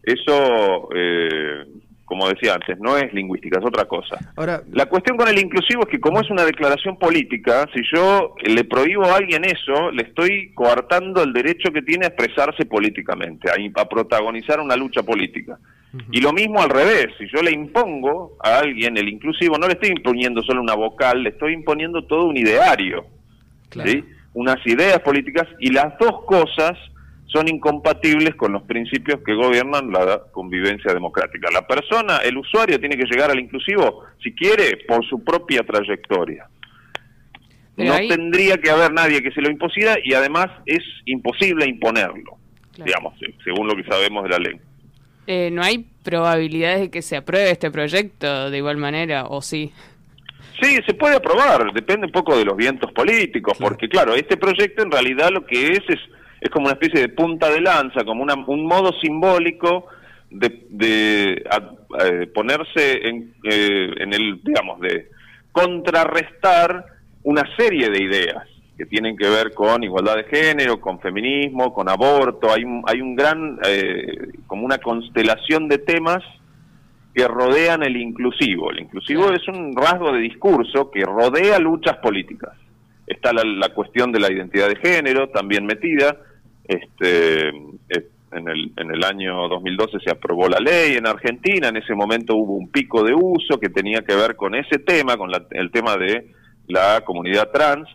eso, 0.02 0.88
eh, 0.94 1.64
como 2.10 2.28
decía 2.28 2.54
antes, 2.54 2.76
no 2.80 2.96
es 2.96 3.14
lingüística, 3.14 3.60
es 3.60 3.64
otra 3.64 3.84
cosa. 3.84 4.18
Ahora, 4.34 4.64
La 4.72 4.86
cuestión 4.86 5.16
con 5.16 5.28
el 5.28 5.38
inclusivo 5.38 5.82
es 5.84 5.88
que 5.88 6.00
como 6.00 6.20
es 6.20 6.28
una 6.28 6.44
declaración 6.44 6.98
política, 6.98 7.68
si 7.72 7.82
yo 7.94 8.34
le 8.42 8.64
prohíbo 8.64 9.04
a 9.04 9.14
alguien 9.14 9.44
eso, 9.44 9.92
le 9.92 10.02
estoy 10.02 10.52
coartando 10.52 11.22
el 11.22 11.32
derecho 11.32 11.70
que 11.70 11.82
tiene 11.82 12.06
a 12.06 12.08
expresarse 12.08 12.64
políticamente, 12.64 13.48
a, 13.48 13.80
a 13.80 13.88
protagonizar 13.88 14.58
una 14.58 14.74
lucha 14.74 15.04
política. 15.04 15.56
Y 16.10 16.20
lo 16.20 16.32
mismo 16.32 16.60
al 16.60 16.70
revés, 16.70 17.14
si 17.16 17.28
yo 17.32 17.42
le 17.42 17.52
impongo 17.52 18.36
a 18.42 18.58
alguien 18.58 18.96
el 18.96 19.08
inclusivo, 19.08 19.56
no 19.56 19.68
le 19.68 19.74
estoy 19.74 19.90
imponiendo 19.90 20.42
solo 20.42 20.60
una 20.60 20.74
vocal, 20.74 21.22
le 21.22 21.30
estoy 21.30 21.52
imponiendo 21.52 22.04
todo 22.06 22.24
un 22.24 22.36
ideario. 22.36 23.06
claro. 23.68 23.88
¿sí? 23.88 24.04
unas 24.32 24.64
ideas 24.64 25.00
políticas 25.00 25.48
y 25.58 25.70
las 25.72 25.98
dos 25.98 26.24
cosas 26.24 26.78
son 27.32 27.48
incompatibles 27.48 28.34
con 28.34 28.52
los 28.52 28.62
principios 28.64 29.20
que 29.24 29.34
gobiernan 29.34 29.92
la 29.92 30.20
convivencia 30.32 30.92
democrática. 30.92 31.48
La 31.52 31.66
persona, 31.66 32.18
el 32.18 32.36
usuario 32.36 32.78
tiene 32.80 32.96
que 32.96 33.04
llegar 33.04 33.30
al 33.30 33.38
inclusivo, 33.38 34.04
si 34.22 34.32
quiere, 34.32 34.78
por 34.88 35.06
su 35.06 35.22
propia 35.22 35.62
trayectoria. 35.62 36.48
Pero 37.76 37.88
no 37.90 37.94
ahí- 37.94 38.08
tendría 38.08 38.56
que 38.58 38.70
haber 38.70 38.92
nadie 38.92 39.22
que 39.22 39.30
se 39.30 39.40
lo 39.40 39.48
impusiera 39.50 39.96
y 40.02 40.12
además 40.14 40.48
es 40.66 40.82
imposible 41.06 41.66
imponerlo, 41.66 42.36
Claro. 42.74 42.84
digamos, 42.84 43.18
se- 43.18 43.32
según 43.44 43.68
lo 43.68 43.76
que 43.76 43.84
sabemos 43.84 44.24
de 44.24 44.28
la 44.30 44.38
ley. 44.38 44.56
Eh, 45.26 45.50
¿No 45.52 45.62
hay 45.62 45.86
probabilidades 46.02 46.80
de 46.80 46.90
que 46.90 47.02
se 47.02 47.16
apruebe 47.16 47.50
este 47.50 47.70
proyecto 47.70 48.50
de 48.50 48.58
igual 48.58 48.76
manera 48.76 49.26
o 49.26 49.40
sí? 49.40 49.72
Sí, 50.60 50.76
se 50.84 50.94
puede 50.94 51.16
aprobar, 51.16 51.72
depende 51.72 52.06
un 52.06 52.12
poco 52.12 52.36
de 52.36 52.44
los 52.44 52.56
vientos 52.56 52.90
políticos, 52.92 53.56
porque 53.58 53.88
claro, 53.88 54.14
este 54.14 54.36
proyecto 54.36 54.82
en 54.82 54.90
realidad 54.90 55.30
lo 55.32 55.46
que 55.46 55.68
es 55.68 55.80
es, 55.88 56.00
es 56.40 56.50
como 56.50 56.66
una 56.66 56.74
especie 56.74 57.00
de 57.00 57.08
punta 57.10 57.50
de 57.50 57.60
lanza, 57.60 58.04
como 58.04 58.22
una- 58.22 58.34
un 58.46 58.64
modo 58.66 58.92
simbólico 59.00 59.86
de, 60.30 60.66
de 60.70 61.44
a- 61.50 61.70
ponerse 62.34 63.08
en, 63.08 63.34
eh, 63.44 63.90
en 63.98 64.12
el, 64.14 64.40
digamos, 64.42 64.80
de 64.80 65.08
contrarrestar 65.52 66.84
una 67.24 67.42
serie 67.56 67.90
de 67.90 68.02
ideas 68.02 68.46
que 68.78 68.86
tienen 68.86 69.16
que 69.16 69.28
ver 69.28 69.52
con 69.52 69.82
igualdad 69.84 70.16
de 70.16 70.24
género, 70.24 70.80
con 70.80 71.00
feminismo, 71.00 71.72
con 71.74 71.88
aborto, 71.88 72.50
hay 72.52 72.64
un, 72.64 72.82
hay 72.86 73.00
un 73.02 73.14
gran, 73.14 73.58
eh, 73.66 74.06
como 74.46 74.64
una 74.64 74.78
constelación 74.78 75.68
de 75.68 75.78
temas 75.78 76.22
que 77.14 77.26
rodean 77.28 77.82
el 77.82 77.96
inclusivo. 77.96 78.70
El 78.70 78.80
inclusivo 78.80 79.30
es 79.32 79.46
un 79.48 79.74
rasgo 79.76 80.12
de 80.12 80.20
discurso 80.20 80.90
que 80.90 81.04
rodea 81.04 81.58
luchas 81.58 81.96
políticas. 81.98 82.52
Está 83.06 83.32
la, 83.32 83.68
cuestión 83.70 84.12
de 84.12 84.20
la 84.20 84.32
identidad 84.32 84.68
de 84.68 84.76
género 84.76 85.28
también 85.28 85.66
metida. 85.66 86.16
Este, 86.70 87.48
en, 87.48 88.48
el, 88.48 88.72
en 88.76 88.90
el 88.92 89.04
año 89.04 89.48
2012 89.48 89.98
se 90.04 90.12
aprobó 90.12 90.48
la 90.48 90.60
ley 90.60 90.94
en 90.94 91.04
Argentina, 91.08 91.66
en 91.66 91.78
ese 91.78 91.96
momento 91.96 92.36
hubo 92.36 92.54
un 92.54 92.68
pico 92.68 93.02
de 93.02 93.12
uso 93.12 93.58
que 93.58 93.70
tenía 93.70 94.02
que 94.02 94.14
ver 94.14 94.36
con 94.36 94.54
ese 94.54 94.78
tema, 94.78 95.16
con 95.16 95.32
el 95.50 95.70
tema 95.72 95.96
de 95.96 96.30
la 96.68 97.00
comunidad 97.04 97.50
trans. 97.50 97.88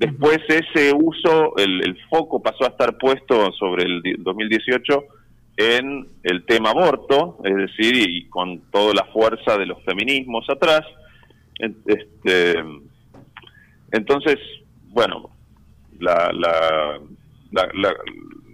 Después 0.00 0.40
ese 0.48 0.92
uso, 0.92 1.56
el, 1.56 1.84
el 1.84 1.96
foco 2.10 2.42
pasó 2.42 2.64
a 2.64 2.70
estar 2.70 2.98
puesto 2.98 3.52
sobre 3.52 3.84
el 3.84 4.02
2018 4.18 5.04
en 5.58 6.08
el 6.24 6.44
tema 6.46 6.70
aborto, 6.70 7.38
es 7.44 7.54
decir, 7.54 7.96
y 7.96 8.28
con 8.28 8.60
toda 8.72 8.92
la 8.92 9.04
fuerza 9.12 9.56
de 9.56 9.66
los 9.66 9.80
feminismos 9.84 10.44
atrás. 10.50 10.82
Este, 11.60 12.60
entonces, 13.92 14.36
bueno, 14.88 15.30
la, 16.00 16.32
la, 16.32 17.00
la, 17.52 17.68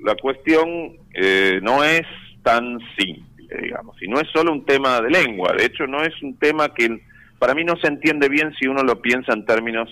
la, 0.05 0.15
cuestión 0.17 0.97
eh, 1.15 1.61
no 1.63 1.83
es 1.85 2.03
tan 2.43 2.79
simple, 2.99 3.57
digamos, 3.63 4.01
y 4.03 4.09
no 4.09 4.21
es 4.21 4.29
solo 4.33 4.53
un 4.53 4.65
tema 4.65 5.01
de 5.01 5.11
lengua, 5.11 5.53
de 5.57 5.67
hecho 5.67 5.87
no 5.87 6.03
es 6.03 6.15
un 6.23 6.37
tema 6.39 6.73
que 6.75 7.01
para 7.39 7.55
mí 7.55 7.65
no 7.65 7.77
se 7.77 7.89
entiende 7.89 8.29
bien 8.29 8.53
si 8.59 8.67
uno 8.69 8.83
lo 8.83 9.01
piensa 9.01 9.33
en 9.33 9.45
términos 9.45 9.89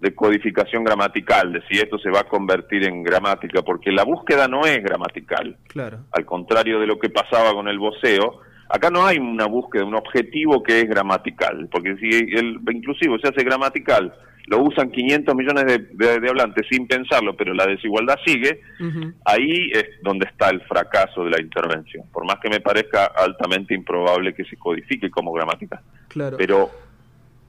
de 0.00 0.14
codificación 0.14 0.82
gramatical, 0.82 1.52
de 1.52 1.62
si 1.68 1.78
esto 1.78 1.98
se 1.98 2.10
va 2.10 2.20
a 2.20 2.28
convertir 2.28 2.84
en 2.84 3.02
gramática, 3.02 3.62
porque 3.62 3.92
la 3.92 4.04
búsqueda 4.04 4.48
no 4.48 4.64
es 4.64 4.82
gramatical. 4.82 5.56
Claro. 5.68 5.98
Al 6.12 6.24
contrario 6.24 6.80
de 6.80 6.86
lo 6.86 6.98
que 6.98 7.10
pasaba 7.10 7.52
con 7.52 7.68
el 7.68 7.78
voceo, 7.78 8.40
acá 8.68 8.88
no 8.90 9.04
hay 9.04 9.18
una 9.18 9.46
búsqueda, 9.46 9.84
un 9.84 9.94
objetivo 9.94 10.62
que 10.62 10.80
es 10.80 10.88
gramatical, 10.88 11.68
porque 11.70 11.96
si 11.96 12.08
el 12.34 12.60
inclusivo 12.72 13.18
se 13.18 13.28
hace 13.28 13.44
gramatical, 13.44 14.14
lo 14.50 14.64
usan 14.64 14.90
500 14.90 15.32
millones 15.36 15.64
de, 15.92 16.28
hablantes 16.28 16.66
sin 16.68 16.88
pensarlo, 16.88 17.36
pero 17.36 17.54
la 17.54 17.66
desigualdad 17.66 18.16
sigue, 18.26 18.60
ahí 19.24 19.70
es 19.72 20.02
donde 20.02 20.26
está 20.26 20.50
el 20.50 20.60
fracaso 20.62 21.22
de 21.22 21.30
la 21.30 21.40
intervención, 21.40 22.04
por 22.12 22.26
más 22.26 22.40
que 22.42 22.50
me 22.50 22.60
parezca 22.60 23.04
altamente 23.04 23.74
improbable 23.74 24.34
que 24.34 24.44
se 24.44 24.56
codifique 24.56 25.08
como 25.08 25.32
gramática. 25.32 25.80
Claro. 26.08 26.36
Pero 26.36 26.68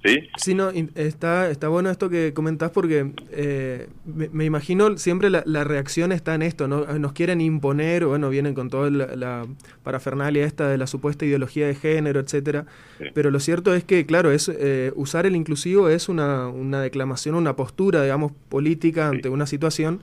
¿Sí? 0.04 0.30
Sí, 0.38 0.56
no, 0.56 0.70
está, 0.96 1.52
está 1.52 1.68
bueno 1.68 1.92
esto 1.92 2.10
que 2.10 2.34
comentás 2.34 2.72
porque 2.72 3.12
eh, 3.32 3.88
me, 4.06 4.46
imagino 4.46 4.98
siempre 4.98 5.30
la, 5.30 5.64
reacción 5.64 6.12
está 6.12 6.34
en 6.34 6.42
esto, 6.42 6.68
¿no? 6.68 6.86
Nos 6.98 7.14
quieren 7.14 7.40
imponer, 7.40 8.06
bueno, 8.06 8.30
vienen 8.30 8.56
con 8.56 8.70
toda 8.70 8.90
la, 8.90 9.46
parafernalia 9.84 10.46
esta 10.46 10.68
de 10.70 10.80
la 10.80 10.88
supuesta 10.88 11.24
ideología 11.26 11.68
de 11.68 11.76
género, 11.76 12.20
etcétera. 12.20 12.66
Pero 13.14 13.30
lo 13.30 13.40
cierto 13.40 13.76
es 13.76 13.84
que, 13.84 14.08
claro, 14.08 14.32
es 14.32 14.50
eh, 14.50 14.92
usar 14.96 15.28
el 15.28 15.36
inclusivo 15.36 15.88
es 15.88 16.10
una, 16.10 16.48
una, 16.48 16.82
declamación, 16.82 17.36
una 17.36 17.56
postura, 17.56 18.02
digamos, 18.02 18.32
política 18.50 19.08
ante 19.08 19.30
una 19.30 19.46
situación. 19.46 20.02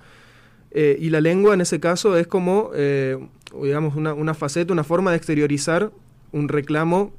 Eh, 0.71 0.97
y 1.01 1.11
la 1.11 1.21
lengua 1.21 1.55
en 1.55 1.61
ese 1.61 1.81
caso 1.81 2.17
es 2.17 2.29
como, 2.29 2.71
digamos, 3.61 3.97
una, 3.97 4.15
una 4.15 4.35
faceta, 4.35 4.73
una 4.73 4.85
forma 4.85 5.11
de 5.11 5.17
exteriorizar 5.17 5.91
un 6.31 6.49
reclamo 6.49 7.13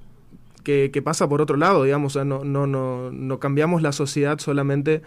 que, 0.63 1.01
pasa 1.03 1.27
por 1.27 1.41
otro 1.41 1.57
lado, 1.57 1.83
digamos, 1.83 2.15
no, 2.15 2.43
no, 2.43 2.67
no, 2.67 3.11
no 3.11 3.39
cambiamos 3.39 3.81
la 3.81 3.91
sociedad 3.91 4.39
solamente 4.39 5.01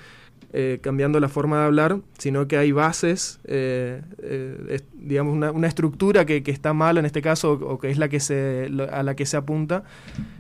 eh, 0.54 0.80
cambiando 0.82 1.18
la 1.18 1.30
forma 1.30 1.60
de 1.60 1.64
hablar, 1.64 1.96
sino 2.18 2.46
que 2.46 2.58
hay 2.58 2.72
bases, 2.72 3.40
eh, 3.46 4.02
eh, 4.22 4.80
digamos, 4.92 5.32
una, 5.34 5.50
una 5.50 5.66
estructura 5.66 6.26
que, 6.26 6.42
que, 6.42 6.50
está 6.50 6.74
mal 6.74 6.98
en 6.98 7.06
este 7.06 7.22
caso, 7.22 7.52
o, 7.52 7.78
que 7.78 7.88
es 7.88 7.96
la 7.96 8.10
que 8.10 8.20
se, 8.20 8.68
a 8.90 9.02
la 9.02 9.16
que 9.16 9.24
se 9.24 9.38
apunta, 9.38 9.84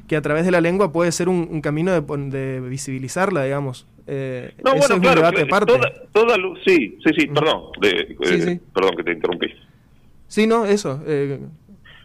que 0.08 0.16
a 0.16 0.20
través 0.20 0.44
de 0.44 0.50
la 0.50 0.60
lengua 0.60 0.92
puede 0.92 1.12
ser 1.12 1.30
un, 1.30 1.62
camino 1.62 1.98
de, 1.98 2.02
de, 2.28 2.60
visibilizarla, 2.60 3.44
digamos. 3.44 3.86
no, 4.06 4.76
bueno, 4.76 5.00
claro, 5.00 5.22
Toda, 5.66 5.92
toda, 6.12 6.36
sí, 6.66 6.98
sí, 7.02 7.10
sí, 7.16 7.26
perdón, 7.28 7.70
perdón 7.80 8.96
que 8.96 9.04
te 9.04 9.12
interrumpí. 9.12 9.46
Sí, 10.26 10.46
no, 10.46 10.66
eso. 10.66 11.00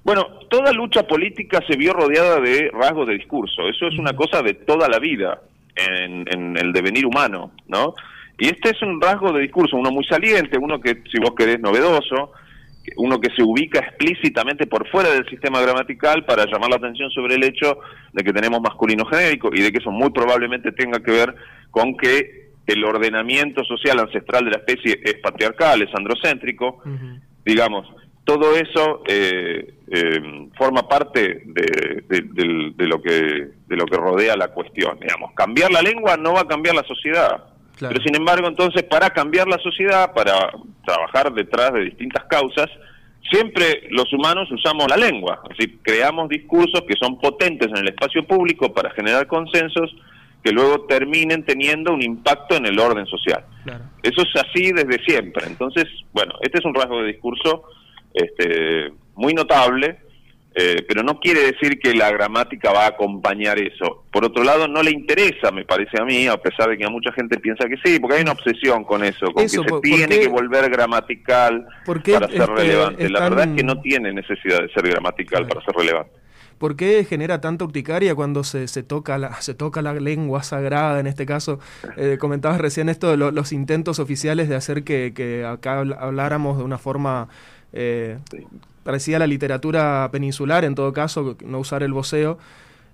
Bueno, 0.07 0.39
toda 0.49 0.71
lucha 0.71 1.03
política 1.03 1.59
se 1.67 1.75
vio 1.75 1.91
rodeada 1.91 2.39
de 2.39 2.71
rasgos 2.71 3.09
de 3.09 3.15
discurso. 3.15 3.67
Eso 3.67 3.87
es 3.87 3.99
una 3.99 4.13
cosa 4.13 4.41
de 4.41 4.53
toda 4.53 4.87
la 4.87 4.99
vida 4.99 5.41
en, 5.75 6.55
el 6.55 6.71
devenir 6.71 7.05
humano, 7.05 7.51
¿no? 7.67 7.93
Y 8.39 8.45
este 8.47 8.69
es 8.69 8.81
un 8.81 9.01
rasgo 9.01 9.33
de 9.33 9.41
discurso, 9.41 9.75
uno 9.75 9.91
muy 9.91 10.05
saliente, 10.05 10.57
uno 10.57 10.79
que, 10.79 11.03
si 11.11 11.19
vos 11.19 11.33
querés, 11.37 11.59
novedoso, 11.59 12.31
uno 12.95 13.19
que 13.19 13.35
se 13.35 13.43
ubica 13.43 13.79
explícitamente 13.79 14.65
por 14.65 14.87
fuera 14.87 15.11
del 15.11 15.27
sistema 15.27 15.59
gramatical 15.59 16.23
para 16.23 16.45
llamar 16.45 16.69
la 16.69 16.77
atención 16.77 17.11
sobre 17.11 17.35
el 17.35 17.43
hecho 17.43 17.77
de 18.13 18.23
que 18.23 18.31
tenemos 18.31 18.61
masculino 18.61 19.03
genérico 19.03 19.49
y 19.53 19.61
de 19.61 19.73
que 19.73 19.79
eso 19.79 19.91
muy 19.91 20.11
probablemente 20.11 20.71
tenga 20.71 21.01
que 21.01 21.11
ver 21.11 21.35
con 21.69 21.97
que 21.97 22.53
el 22.65 22.81
ordenamiento 22.85 23.61
social 23.65 23.99
ancestral 23.99 24.45
de 24.45 24.51
la 24.51 24.59
especie 24.59 25.01
es 25.03 25.15
patriarcal, 25.15 25.81
es 25.81 25.93
androcéntrico, 25.93 26.81
digamos, 27.43 27.85
todo 28.23 28.55
eso 28.55 29.03
eh, 29.05 29.73
eh, 29.89 30.49
forma 30.57 30.87
parte 30.87 31.43
de, 31.45 32.03
lo 32.77 33.01
que, 33.01 33.49
de 33.67 33.75
lo 33.75 33.85
que 33.85 33.97
rodea 33.97 34.35
la 34.35 34.49
cuestión. 34.49 34.99
Digamos, 34.99 35.31
cambiar 35.33 35.71
la 35.71 35.81
lengua 35.81 36.17
no 36.17 36.33
va 36.33 36.41
a 36.41 36.47
cambiar 36.47 36.75
la 36.75 36.83
sociedad. 36.83 37.43
Pero 37.79 38.01
sin 38.01 38.15
embargo, 38.15 38.47
entonces, 38.47 38.83
para 38.83 39.11
cambiar 39.11 39.47
la 39.47 39.59
sociedad, 39.59 40.11
para 40.13 40.51
trabajar 40.83 41.31
detrás 41.31 41.73
de 41.73 41.81
distintas 41.81 42.25
causas, 42.25 42.67
siempre 43.29 43.87
los 43.91 44.11
humanos 44.13 44.51
usamos 44.51 44.87
la 44.89 44.97
lengua. 44.97 45.41
Así, 45.51 45.77
creamos 45.83 46.27
discursos 46.29 46.81
que 46.87 46.95
son 46.99 47.19
potentes 47.19 47.67
en 47.67 47.77
el 47.77 47.89
espacio 47.89 48.25
público 48.25 48.73
para 48.73 48.89
generar 48.91 49.27
consensos 49.27 49.95
que 50.43 50.51
luego 50.51 50.85
terminen 50.85 51.43
teniendo 51.43 51.93
un 51.93 52.01
impacto 52.01 52.55
en 52.55 52.65
el 52.65 52.79
orden 52.79 53.05
social. 53.05 53.43
Eso 54.01 54.21
es 54.21 54.43
así 54.43 54.71
desde 54.71 55.03
siempre. 55.03 55.45
Entonces, 55.45 55.85
bueno, 56.13 56.33
este 56.41 56.59
es 56.59 56.65
un 56.65 56.73
rasgo 56.73 57.01
de 57.01 57.07
discurso 57.07 57.63
este, 58.13 58.91
muy 59.17 59.33
notable, 59.33 59.97
eh, 60.59 60.83
pero 60.87 61.03
no 61.03 61.19
quiere 61.19 61.41
decir 61.41 61.79
que 61.79 61.93
la 61.93 62.09
gramática 62.09 62.71
va 62.71 62.85
a 62.85 62.89
acompañar 62.89 63.59
eso. 63.59 64.05
Por 64.11 64.25
otro 64.25 64.43
lado, 64.43 64.67
no 64.67 64.81
le 64.81 64.91
interesa, 64.91 65.51
me 65.51 65.65
parece 65.65 66.01
a 66.01 66.05
mí, 66.05 66.27
a 66.27 66.37
pesar 66.37 66.69
de 66.69 66.77
que 66.77 66.85
a 66.85 66.89
mucha 66.89 67.11
gente 67.11 67.39
piensa 67.39 67.67
que 67.67 67.77
sí, 67.83 67.99
porque 67.99 68.15
hay 68.15 68.21
una 68.23 68.31
obsesión 68.31 68.83
con 68.83 69.03
eso, 69.03 69.27
con 69.31 69.43
que 69.43 69.49
se 69.49 69.61
tiene 69.83 70.19
que 70.19 70.27
volver 70.27 70.69
gramatical 70.71 71.67
para 71.85 72.01
ser 72.03 72.23
este, 72.23 72.45
relevante. 72.47 73.09
La 73.09 73.19
verdad 73.21 73.49
es 73.49 73.55
que 73.55 73.63
no 73.63 73.81
tiene 73.81 74.13
necesidad 74.13 74.61
de 74.61 74.69
ser 74.69 74.87
gramatical 74.89 75.47
para 75.47 75.63
ser 75.63 75.75
relevante. 75.75 76.13
¿Por 76.57 76.75
qué 76.75 77.05
genera 77.05 77.39
tanta 77.39 77.63
urticaria 77.65 78.15
cuando 78.15 78.43
se, 78.43 78.67
se, 78.67 78.81
toca, 78.81 79.19
la, 79.19 79.39
se 79.41 79.53
toca 79.53 79.83
la 79.83 79.93
lengua 79.93 80.41
sagrada? 80.41 80.99
En 80.99 81.05
este 81.05 81.27
caso, 81.27 81.59
eh, 81.97 82.17
comentabas 82.19 82.59
recién 82.59 82.89
esto 82.89 83.15
de 83.15 83.17
los 83.17 83.51
intentos 83.51 83.99
oficiales 83.99 84.49
de 84.49 84.55
hacer 84.55 84.83
que, 84.83 85.13
que 85.15 85.45
acá 85.45 85.81
habláramos 85.81 86.57
de 86.57 86.63
una 86.63 86.79
forma 86.79 87.29
eh, 87.73 88.17
parecía 88.83 89.19
la 89.19 89.27
literatura 89.27 90.09
peninsular, 90.11 90.65
en 90.65 90.75
todo 90.75 90.93
caso, 90.93 91.37
no 91.43 91.59
usar 91.59 91.83
el 91.83 91.93
voceo. 91.93 92.37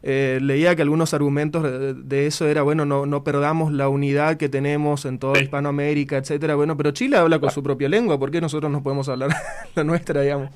Eh, 0.05 0.39
leía 0.41 0.75
que 0.75 0.81
algunos 0.81 1.13
argumentos 1.13 1.63
de, 1.63 2.27
eso 2.27 2.47
era, 2.47 2.61
bueno, 2.61 2.83
no, 2.85 3.05
no 3.05 3.23
perdamos 3.23 3.71
la 3.71 3.87
unidad 3.87 4.35
que 4.35 4.49
tenemos 4.49 5.05
en 5.05 5.17
toda 5.17 5.41
Hispanoamérica, 5.41 6.17
etcétera. 6.17 6.55
Bueno, 6.55 6.75
pero 6.75 6.91
Chile 6.91 7.15
habla 7.15 7.39
con 7.39 7.51
su 7.51 7.63
propia 7.63 7.87
lengua, 7.87 8.19
¿por 8.19 8.29
qué 8.29 8.41
nosotros 8.41 8.69
no 8.69 8.83
podemos 8.83 9.07
hablar 9.07 9.29
la 9.75 9.83
nuestra, 9.85 10.21
digamos? 10.21 10.49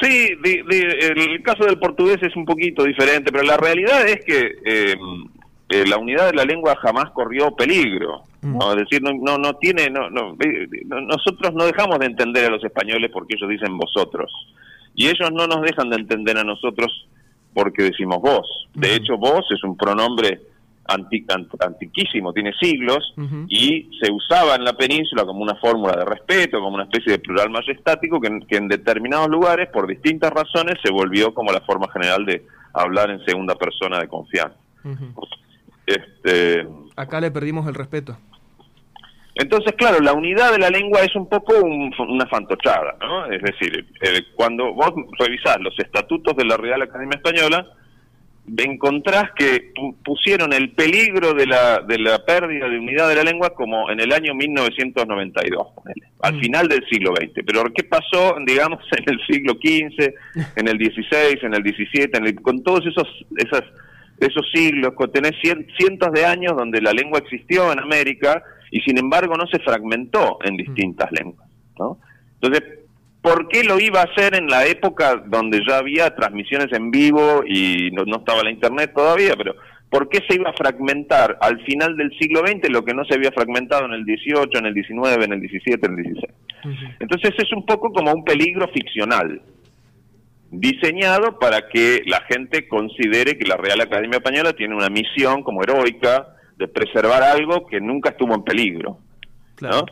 Sí, 0.00 0.28
el 0.44 1.42
caso 1.42 1.64
del 1.64 1.78
portugués 1.78 2.18
es 2.22 2.36
un 2.36 2.44
poquito 2.44 2.84
diferente, 2.84 3.32
pero 3.32 3.42
la 3.42 3.56
realidad 3.56 4.06
es 4.06 4.24
que 4.24 4.58
eh, 4.64 4.94
eh, 5.68 5.84
la 5.86 5.98
unidad 5.98 6.26
de 6.30 6.36
la 6.36 6.44
lengua 6.44 6.76
jamás 6.76 7.10
corrió 7.10 7.54
peligro. 7.56 8.22
¿No? 8.44 8.72
Es 8.72 8.78
decir, 8.88 9.02
no, 9.02 9.38
no, 9.38 9.54
tiene, 9.54 9.88
no, 9.90 10.10
no, 10.10 10.36
nosotros 11.00 11.54
no 11.54 11.64
dejamos 11.64 11.98
de 11.98 12.06
entender 12.06 12.46
a 12.46 12.50
los 12.50 12.64
españoles 12.64 13.10
porque 13.12 13.34
ellos 13.36 13.50
dicen 13.50 13.76
vosotros. 13.78 14.30
Y 14.94 15.06
ellos 15.06 15.30
no 15.32 15.46
nos 15.46 15.62
dejan 15.62 15.90
de 15.90 15.96
entender 15.96 16.38
a 16.38 16.44
nosotros 16.44 17.06
porque 17.52 17.84
decimos 17.84 18.20
vos. 18.20 18.68
De 18.74 18.94
hecho, 18.94 19.16
vos 19.16 19.44
es 19.50 19.62
un 19.64 19.76
pronombre 19.76 20.40
antiquísimo, 20.86 22.32
tiene 22.32 22.52
siglos, 22.60 23.14
y 23.48 23.88
se 24.02 24.12
usaba 24.12 24.54
en 24.56 24.64
la 24.64 24.74
península 24.74 25.24
como 25.24 25.42
una 25.42 25.54
fórmula 25.54 25.96
de 25.96 26.04
respeto, 26.04 26.60
como 26.60 26.74
una 26.74 26.84
especie 26.84 27.12
de 27.12 27.18
plural 27.18 27.48
majestático, 27.50 28.20
que, 28.20 28.40
que 28.46 28.56
en 28.56 28.68
determinados 28.68 29.28
lugares, 29.28 29.70
por 29.70 29.86
distintas 29.86 30.30
razones, 30.30 30.74
se 30.82 30.92
volvió 30.92 31.32
como 31.32 31.52
la 31.52 31.60
forma 31.60 31.90
general 31.90 32.26
de 32.26 32.44
hablar 32.74 33.10
en 33.10 33.24
segunda 33.24 33.54
persona 33.54 33.98
de 33.98 34.08
confianza. 34.08 34.56
Este, 35.86 36.66
Acá 36.96 37.20
le 37.20 37.30
perdimos 37.30 37.66
el 37.66 37.74
respeto. 37.74 38.16
Entonces, 39.36 39.72
claro, 39.76 39.98
la 40.00 40.12
unidad 40.12 40.52
de 40.52 40.58
la 40.58 40.70
lengua 40.70 41.00
es 41.00 41.14
un 41.16 41.28
poco 41.28 41.54
una 41.58 42.26
fantochada, 42.26 42.96
Es 43.32 43.42
decir, 43.42 43.84
eh, 44.00 44.22
cuando 44.36 44.72
vos 44.72 44.92
revisás 45.18 45.58
los 45.60 45.76
estatutos 45.78 46.36
de 46.36 46.44
la 46.44 46.56
Real 46.56 46.82
Academia 46.82 47.16
Española, 47.16 47.66
encontrás 48.58 49.30
que 49.36 49.72
pusieron 50.04 50.52
el 50.52 50.70
peligro 50.72 51.32
de 51.32 51.46
la, 51.46 51.80
de 51.80 51.98
la 51.98 52.24
pérdida 52.24 52.68
de 52.68 52.78
unidad 52.78 53.08
de 53.08 53.16
la 53.16 53.24
lengua 53.24 53.54
como 53.54 53.90
en 53.90 54.00
el 54.00 54.12
año 54.12 54.34
1992, 54.34 55.66
al 56.20 56.34
mm. 56.34 56.40
final 56.40 56.68
del 56.68 56.86
siglo 56.88 57.12
XX. 57.16 57.44
Pero 57.46 57.64
¿qué 57.74 57.84
pasó, 57.84 58.36
digamos, 58.46 58.80
en 58.96 59.14
el 59.14 59.20
siglo 59.26 59.54
XV, 59.54 60.14
en 60.56 60.68
el 60.68 60.78
XVI, 60.78 61.38
en 61.42 61.54
el 61.54 61.62
XVII, 61.62 62.34
con 62.36 62.62
todos 62.62 62.86
esos, 62.86 63.08
esas, 63.36 63.62
esos 64.20 64.48
siglos, 64.52 64.92
con 64.94 65.10
tenés 65.10 65.32
cientos 65.40 66.12
de 66.12 66.26
años 66.26 66.52
donde 66.56 66.80
la 66.80 66.92
lengua 66.92 67.18
existió 67.18 67.72
en 67.72 67.80
América 67.80 68.42
y 68.76 68.80
sin 68.80 68.98
embargo 68.98 69.36
no 69.36 69.46
se 69.46 69.60
fragmentó 69.60 70.38
en 70.42 70.56
distintas 70.56 71.10
mm. 71.12 71.14
lenguas? 71.14 71.48
¿no? 71.78 71.98
Entonces, 72.40 72.84
¿Por 73.24 73.48
qué 73.48 73.64
lo 73.64 73.80
iba 73.80 74.02
a 74.02 74.04
hacer 74.04 74.34
en 74.34 74.48
la 74.48 74.66
época 74.66 75.16
donde 75.16 75.62
ya 75.66 75.78
había 75.78 76.14
transmisiones 76.14 76.70
en 76.72 76.90
vivo 76.90 77.42
y 77.46 77.90
no, 77.90 78.18
estaba 78.18 78.42
la 78.42 78.50
internet 78.50 78.92
todavía? 78.94 79.32
Pero 79.34 79.54
¿por 79.88 80.10
qué 80.10 80.18
se 80.28 80.34
iba 80.34 80.50
a 80.50 80.52
fragmentar 80.52 81.38
al 81.40 81.58
final 81.64 81.96
del 81.96 82.10
siglo 82.18 82.40
XX 82.46 82.68
lo 82.68 82.84
que 82.84 82.92
no 82.92 83.02
se 83.06 83.14
había 83.14 83.32
fragmentado 83.32 83.86
en 83.86 83.94
el 83.94 84.04
XVIII, 84.04 84.58
en 84.58 84.66
el 84.66 84.74
XIX, 84.74 85.24
en 85.24 85.32
el 85.32 85.40
XVII, 85.40 85.78
en 85.80 85.98
el 85.98 86.04
XVI? 86.04 86.96
Entonces 87.00 87.30
es 87.38 87.50
un 87.54 87.64
poco 87.64 87.94
como 87.94 88.12
un 88.12 88.24
peligro 88.24 88.68
ficcional, 88.68 89.40
diseñado 90.50 91.38
para 91.38 91.66
que 91.70 92.02
la 92.04 92.20
gente 92.28 92.68
considere 92.68 93.38
que 93.38 93.48
la 93.48 93.56
Real 93.56 93.80
Academia 93.80 94.18
Española 94.18 94.52
tiene 94.52 94.76
una 94.76 94.90
misión 94.90 95.42
como 95.42 95.62
heroica 95.62 96.33
de 96.56 96.68
preservar 96.68 97.22
algo 97.22 97.66
que 97.66 97.80
nunca 97.80 98.10
estuvo 98.10 98.34
en 98.34 98.42
peligro. 98.42 98.98
¿no? 99.60 99.84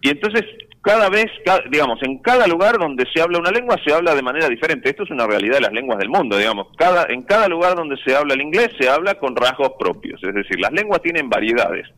Y 0.00 0.10
entonces 0.10 0.44
cada 0.84 1.08
vez, 1.08 1.26
digamos, 1.70 1.98
en 2.02 2.18
cada 2.18 2.46
lugar 2.46 2.78
donde 2.78 3.06
se 3.12 3.22
habla 3.22 3.38
una 3.38 3.50
lengua 3.50 3.76
se 3.82 3.94
habla 3.94 4.14
de 4.14 4.20
manera 4.20 4.48
diferente. 4.50 4.90
Esto 4.90 5.04
es 5.04 5.10
una 5.10 5.26
realidad 5.26 5.54
de 5.54 5.62
las 5.62 5.72
lenguas 5.72 5.98
del 5.98 6.10
mundo, 6.10 6.36
digamos. 6.36 6.66
Cada, 6.76 7.06
en 7.08 7.22
cada 7.22 7.48
lugar 7.48 7.74
donde 7.74 7.96
se 8.04 8.14
habla 8.14 8.34
el 8.34 8.42
inglés 8.42 8.68
se 8.78 8.86
habla 8.86 9.14
con 9.14 9.34
rasgos 9.34 9.72
propios. 9.78 10.22
Es 10.22 10.34
decir, 10.34 10.60
las 10.60 10.72
lenguas 10.72 11.00
tienen 11.00 11.30
variedades. 11.30 11.88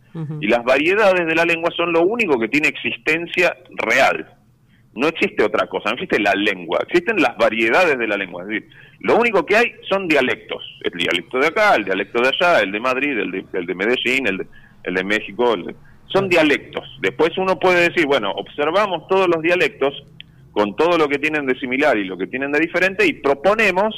Y 0.41 0.47
las 0.47 0.65
variedades 0.65 1.27
de 1.27 1.35
la 1.35 1.45
lengua 1.45 1.71
son 1.77 1.93
lo 1.93 2.03
único 2.03 2.39
que 2.39 2.49
tiene 2.49 2.69
existencia 2.69 3.55
real. 3.71 4.25
No 4.95 5.09
existe 5.09 5.43
otra 5.43 5.67
cosa, 5.67 5.91
no 5.91 5.97
existe 5.97 6.19
la 6.21 6.33
lengua, 6.33 6.79
existen 6.89 7.21
las 7.21 7.37
variedades 7.37 7.99
de 7.99 8.07
la 8.07 8.17
lengua. 8.17 8.45
Es 8.45 8.49
decir, 8.49 8.69
lo 9.01 9.17
único 9.17 9.45
que 9.45 9.57
hay 9.57 9.73
son 9.89 10.09
dialectos. 10.09 10.63
El 10.83 10.93
dialecto 10.99 11.39
de 11.39 11.49
acá, 11.49 11.75
el 11.75 11.85
dialecto 11.85 12.21
de 12.21 12.29
allá, 12.29 12.61
el 12.61 12.73
de 12.73 12.81
Madrid, 12.81 13.19
el 13.19 13.31
de, 13.31 13.45
el 13.53 13.67
de 13.67 13.75
Medellín, 13.75 14.27
el 14.27 14.39
de, 14.39 14.47
el 14.85 14.95
de 14.95 15.05
México, 15.05 15.55
el 15.55 15.67
de 15.67 15.75
son 16.09 16.29
dialectos. 16.29 16.85
Después 17.01 17.37
uno 17.37 17.59
puede 17.59 17.89
decir, 17.89 18.07
bueno, 18.07 18.31
observamos 18.31 19.07
todos 19.09 19.29
los 19.29 19.43
dialectos 19.43 19.93
con 20.53 20.75
todo 20.77 20.97
lo 20.97 21.09
que 21.09 21.19
tienen 21.19 21.47
de 21.47 21.59
similar 21.59 21.99
y 21.99 22.05
lo 22.05 22.17
que 22.17 22.27
tienen 22.27 22.53
de 22.53 22.61
diferente 22.61 23.07
y 23.07 23.15
proponemos 23.15 23.95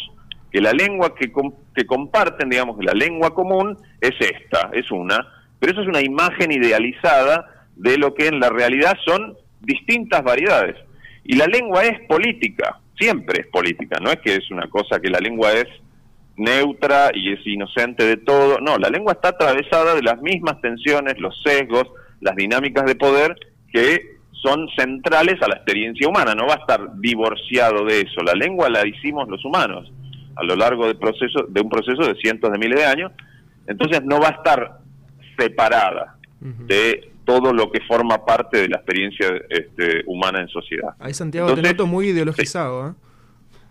que 0.51 0.61
la 0.61 0.73
lengua 0.73 1.15
que, 1.15 1.31
que 1.75 1.87
comparten, 1.87 2.49
digamos, 2.49 2.83
la 2.83 2.93
lengua 2.93 3.35
común 3.35 3.77
es 4.01 4.15
esta, 4.19 4.71
es 4.73 4.91
una, 4.91 5.27
pero 5.59 5.73
eso 5.73 5.83
es 5.83 5.89
una 5.89 6.01
imagen 6.01 6.51
idealizada 6.51 7.67
de 7.77 7.99
lo 7.99 8.15
que 8.15 8.27
en 8.27 8.41
la 8.41 8.49
realidad 8.49 8.97
son 9.05 9.37
distintas 9.61 10.23
variedades. 10.25 10.77
Y 11.25 11.37
la 11.37 11.47
lengua 11.47 11.85
es 11.85 12.01
política, 12.09 12.81
siempre 12.99 13.43
es 13.43 13.47
política, 13.49 13.99
no 14.01 14.11
es 14.11 14.19
que 14.21 14.35
es 14.35 14.51
una 14.51 14.69
cosa 14.69 15.01
que 15.01 15.11
la 15.11 15.21
lengua 15.21 15.53
es 15.53 15.67
neutra 16.37 17.11
y 17.13 17.33
es 17.33 17.47
inocente 17.47 18.05
de 18.05 18.17
todo. 18.17 18.59
No, 18.61 18.79
la 18.79 18.89
lengua 18.89 19.13
está 19.13 19.29
atravesada 19.29 19.95
de 19.95 20.03
las 20.03 20.21
mismas 20.23 20.61
tensiones, 20.61 21.19
los 21.19 21.41
sesgos, 21.43 21.85
las 22.21 22.37
dinámicas 22.37 22.87
de 22.87 22.95
poder 22.95 23.37
que 23.73 24.19
son 24.33 24.69
centrales 24.77 25.43
a 25.43 25.49
la 25.49 25.57
experiencia 25.57 26.09
humana. 26.09 26.35
No 26.35 26.47
va 26.47 26.55
a 26.55 26.59
estar 26.59 26.97
divorciado 27.01 27.85
de 27.85 28.03
eso. 28.03 28.23
La 28.23 28.35
lengua 28.35 28.69
la 28.69 28.87
hicimos 28.87 29.29
los 29.29 29.45
humanos 29.45 29.93
a 30.37 30.45
lo 30.45 30.55
largo 30.55 30.87
del 30.87 30.97
proceso, 30.97 31.47
de 31.49 31.61
un 31.61 31.69
proceso 31.69 32.03
de 32.07 32.15
cientos 32.21 32.51
de 32.53 32.59
miles 32.59 32.79
de 32.79 32.87
años. 32.87 33.13
Entonces 33.67 34.03
no 34.05 34.21
va 34.21 34.29
a 34.29 34.33
estar 34.33 34.79
separada 35.37 36.17
de 36.41 37.11
todo 37.29 37.53
lo 37.53 37.71
que 37.71 37.81
forma 37.83 38.25
parte 38.25 38.57
de 38.57 38.69
la 38.69 38.79
experiencia 38.79 39.29
este, 39.51 40.03
humana 40.07 40.41
en 40.41 40.49
sociedad. 40.49 40.95
Ahí 40.99 41.13
Santiago 41.13 41.55
te 41.55 41.61
noto 41.61 41.87
muy 41.87 42.09
ideologizado. 42.09 42.89
¿eh? 42.89 42.93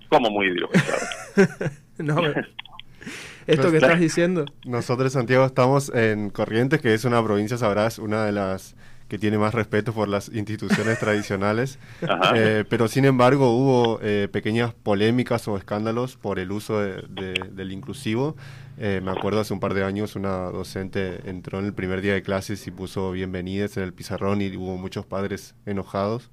¿Cómo 0.10 0.30
muy 0.30 0.46
ideologizado? 0.46 1.72
no, 1.98 2.22
esto 3.48 3.72
que 3.72 3.78
estás 3.78 4.00
diciendo. 4.00 4.46
Nosotros, 4.64 5.12
Santiago, 5.12 5.44
estamos 5.44 5.90
en 5.90 6.30
Corrientes, 6.30 6.80
que 6.82 6.94
es 6.94 7.04
una 7.04 7.24
provincia, 7.24 7.58
sabrás, 7.58 7.98
una 7.98 8.26
de 8.26 8.32
las 8.32 8.76
que 9.08 9.18
tiene 9.18 9.38
más 9.38 9.54
respeto 9.54 9.94
por 9.94 10.08
las 10.08 10.30
instituciones 10.34 11.00
tradicionales, 11.00 11.80
eh, 12.36 12.66
pero 12.70 12.88
sin 12.88 13.06
embargo 13.06 13.52
hubo 13.52 14.00
eh, 14.02 14.28
pequeñas 14.32 14.74
polémicas 14.74 15.48
o 15.48 15.58
escándalos 15.58 16.18
por 16.18 16.40
el 16.40 16.52
uso 16.52 16.80
del 16.80 17.72
inclusivo. 17.72 18.36
Eh, 18.80 19.02
me 19.04 19.12
acuerdo 19.12 19.40
hace 19.40 19.54
un 19.54 19.60
par 19.60 19.74
de 19.74 19.84
años 19.84 20.16
una 20.16 20.52
docente 20.52 21.22
entró 21.28 21.60
en 21.60 21.66
el 21.66 21.74
primer 21.74 22.02
día 22.02 22.14
de 22.14 22.22
clases 22.22 22.68
y 22.68 22.72
puso 22.72 23.12
bienvenidas 23.12 23.78
en 23.78 23.84
el 23.84 23.94
pizarrón 23.94 24.42
y 24.42 24.56
hubo 24.56 24.78
muchos 24.78 25.06
padres 25.06 25.56
enojados. 25.66 26.30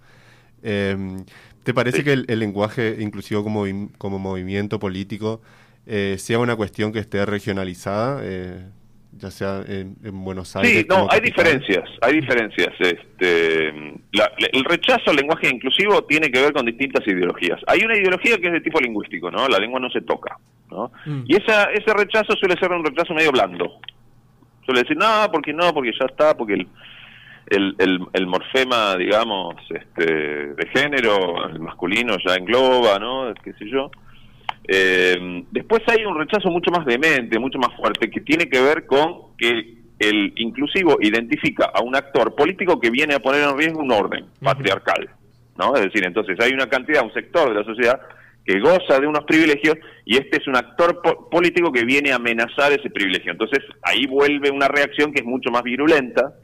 Em, 0.63 1.25
¿Te 1.63 1.73
parece 1.73 2.05
que 2.05 2.13
el, 2.13 2.27
lenguaje 2.27 2.97
inclusivo 3.01 3.43
como, 3.43 3.65
como 3.97 4.19
movimiento 4.19 4.79
político 4.79 5.41
sea 5.87 6.39
una 6.39 6.57
cuestión 6.57 6.93
que 6.93 6.99
esté 6.99 7.25
regionalizada, 7.25 8.23
ya 9.17 9.31
sea 9.31 9.63
en, 9.67 9.97
Buenos 10.25 10.55
Aires. 10.57 10.73
Sí, 10.73 10.87
no, 10.89 11.07
hay 11.11 11.21
diferencias, 11.21 11.89
hay 12.01 12.21
diferencias. 12.21 12.73
Este, 12.79 13.69
el 13.69 14.65
rechazo 14.65 15.11
al 15.11 15.17
lenguaje 15.17 15.49
inclusivo 15.49 16.05
tiene 16.05 16.31
que 16.31 16.41
ver 16.41 16.53
con 16.53 16.67
distintas 16.67 17.07
ideologías. 17.07 17.61
Hay 17.67 17.81
una 17.81 17.97
ideología 17.97 18.39
que 18.39 18.49
es 18.49 18.53
de 18.53 18.61
tipo 18.61 18.81
lingüístico, 18.81 19.31
¿no? 19.31 19.49
La 19.49 19.59
lengua 19.59 19.81
no 19.81 19.91
se 19.91 20.01
toca, 20.03 20.39
¿no? 20.71 20.91
Mm. 21.07 21.25
Y 21.27 21.37
esa, 21.37 21.65
ese 21.65 21.93
rechazo 21.93 22.35
suele 22.35 22.57
ser 22.59 22.73
un 22.73 22.85
rechazo 22.85 23.15
medio 23.15 23.33
blando. 23.33 23.81
Suele 24.65 24.83
decir, 24.83 24.97
no, 24.97 25.31
porque 25.31 25.53
no, 25.53 25.73
porque 25.73 25.93
ya 25.99 26.07
está, 26.07 26.37
porque 26.37 26.55
el, 26.55 26.69
el, 27.47 27.75
el, 27.79 28.01
el, 28.13 28.27
morfema, 28.27 28.97
digamos, 28.97 29.57
este, 29.69 30.05
de 30.55 30.67
género, 30.75 31.49
el 31.49 31.61
masculino 31.61 32.17
ya 32.27 32.35
engloba, 32.35 32.99
¿no? 32.99 33.33
Qué 33.43 33.53
sé 33.55 33.69
yo. 33.69 33.91
Eh, 34.67 35.45
después 35.51 35.83
hay 35.87 36.05
un 36.05 36.19
rechazo 36.19 36.51
mucho 36.51 36.71
más 36.71 36.85
vehemente, 36.85 37.39
mucho 37.39 37.59
más 37.59 37.75
fuerte, 37.77 38.11
que 38.11 38.21
tiene 38.21 38.49
que 38.49 38.61
ver 38.61 38.87
con 38.87 39.37
que 39.37 39.75
el 39.99 40.33
inclusivo 40.37 40.97
identifica 41.01 41.71
a 41.73 41.83
un 41.83 41.95
actor 41.95 42.35
político 42.35 42.81
que 42.81 42.91
viene 42.91 43.15
a 43.15 43.21
poner 43.21 43.49
en 43.49 43.57
riesgo 43.57 43.81
un 43.81 43.93
orden 43.93 44.27
patriarcal, 44.43 45.09
¿no? 45.59 45.75
Es 45.77 45.83
decir, 45.83 46.05
entonces 46.05 46.39
hay 46.41 46.53
una 46.53 46.69
cantidad, 46.69 47.05
un 47.05 47.13
sector 47.13 47.51
de 47.51 47.61
la 47.61 47.65
sociedad 47.65 48.01
que 48.45 48.61
goza 48.61 49.01
de 49.01 49.07
unos 49.07 49.25
privilegios 49.25 49.77
y 50.05 50.17
este 50.17 50.39
es 50.39 50.47
un 50.47 50.57
actor 50.57 51.01
político 51.31 51.73
que 51.73 51.85
viene 51.85 52.13
a 52.13 52.17
amenazar 52.17 52.73
ese 52.73 52.91
privilegio. 52.91 53.33
Entonces 53.33 53.61
ahí 53.83 54.07
vuelve 54.07 54.51
una 54.51 54.69
reacción 54.69 55.13
que 55.13 55.21
es 55.21 55.27
mucho 55.27 55.51
más 55.51 55.63
virulenta, 55.63 56.35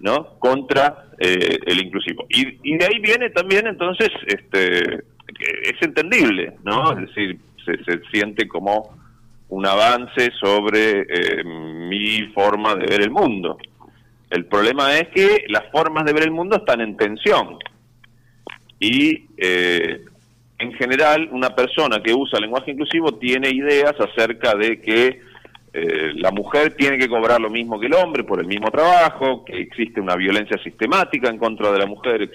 ¿no? 0.00 0.38
Contra 0.40 1.10
eh, 1.18 1.58
el 1.66 1.84
inclusivo. 1.84 2.26
Y, 2.28 2.58
y 2.64 2.78
de 2.78 2.84
ahí 2.84 2.98
viene 3.00 3.30
también 3.30 3.66
entonces 3.68 4.08
este 4.26 5.04
es 5.40 5.82
entendible, 5.82 6.54
¿no? 6.64 6.92
Es 6.92 7.08
decir, 7.08 7.38
se, 7.64 8.00
siente 8.10 8.48
como 8.48 8.96
un 9.48 9.66
avance 9.66 10.30
sobre 10.40 11.00
eh, 11.00 11.44
mi 11.44 12.22
forma 12.34 12.74
de 12.76 12.86
ver 12.86 13.02
el 13.02 13.10
mundo. 13.10 13.58
El 14.30 14.46
problema 14.46 14.96
es 14.96 15.08
que 15.08 15.44
las 15.48 15.64
formas 15.72 16.04
de 16.04 16.12
ver 16.12 16.24
el 16.24 16.30
mundo 16.30 16.56
están 16.56 16.80
en 16.80 16.96
tensión. 16.96 17.58
Y 18.78 19.26
eh, 19.36 20.04
en 20.58 20.72
general, 20.74 21.28
una 21.32 21.54
persona 21.54 22.02
que 22.02 22.14
usa 22.14 22.38
lenguaje 22.38 22.70
inclusivo 22.70 23.14
tiene 23.14 23.50
ideas 23.50 23.94
acerca 23.98 24.54
de 24.54 24.80
que 24.80 25.20
eh, 25.72 26.12
la 26.16 26.32
mujer 26.32 26.74
tiene 26.74 26.98
que 26.98 27.08
cobrar 27.08 27.40
lo 27.40 27.48
mismo 27.48 27.78
que 27.78 27.86
el 27.86 27.94
hombre 27.94 28.24
por 28.24 28.40
el 28.40 28.46
mismo 28.46 28.70
trabajo, 28.70 29.44
que 29.44 29.60
existe 29.60 30.00
una 30.00 30.16
violencia 30.16 30.58
sistemática 30.62 31.28
en 31.28 31.38
contra 31.38 31.70
de 31.70 31.78
la 31.78 31.86
mujer. 31.86 32.28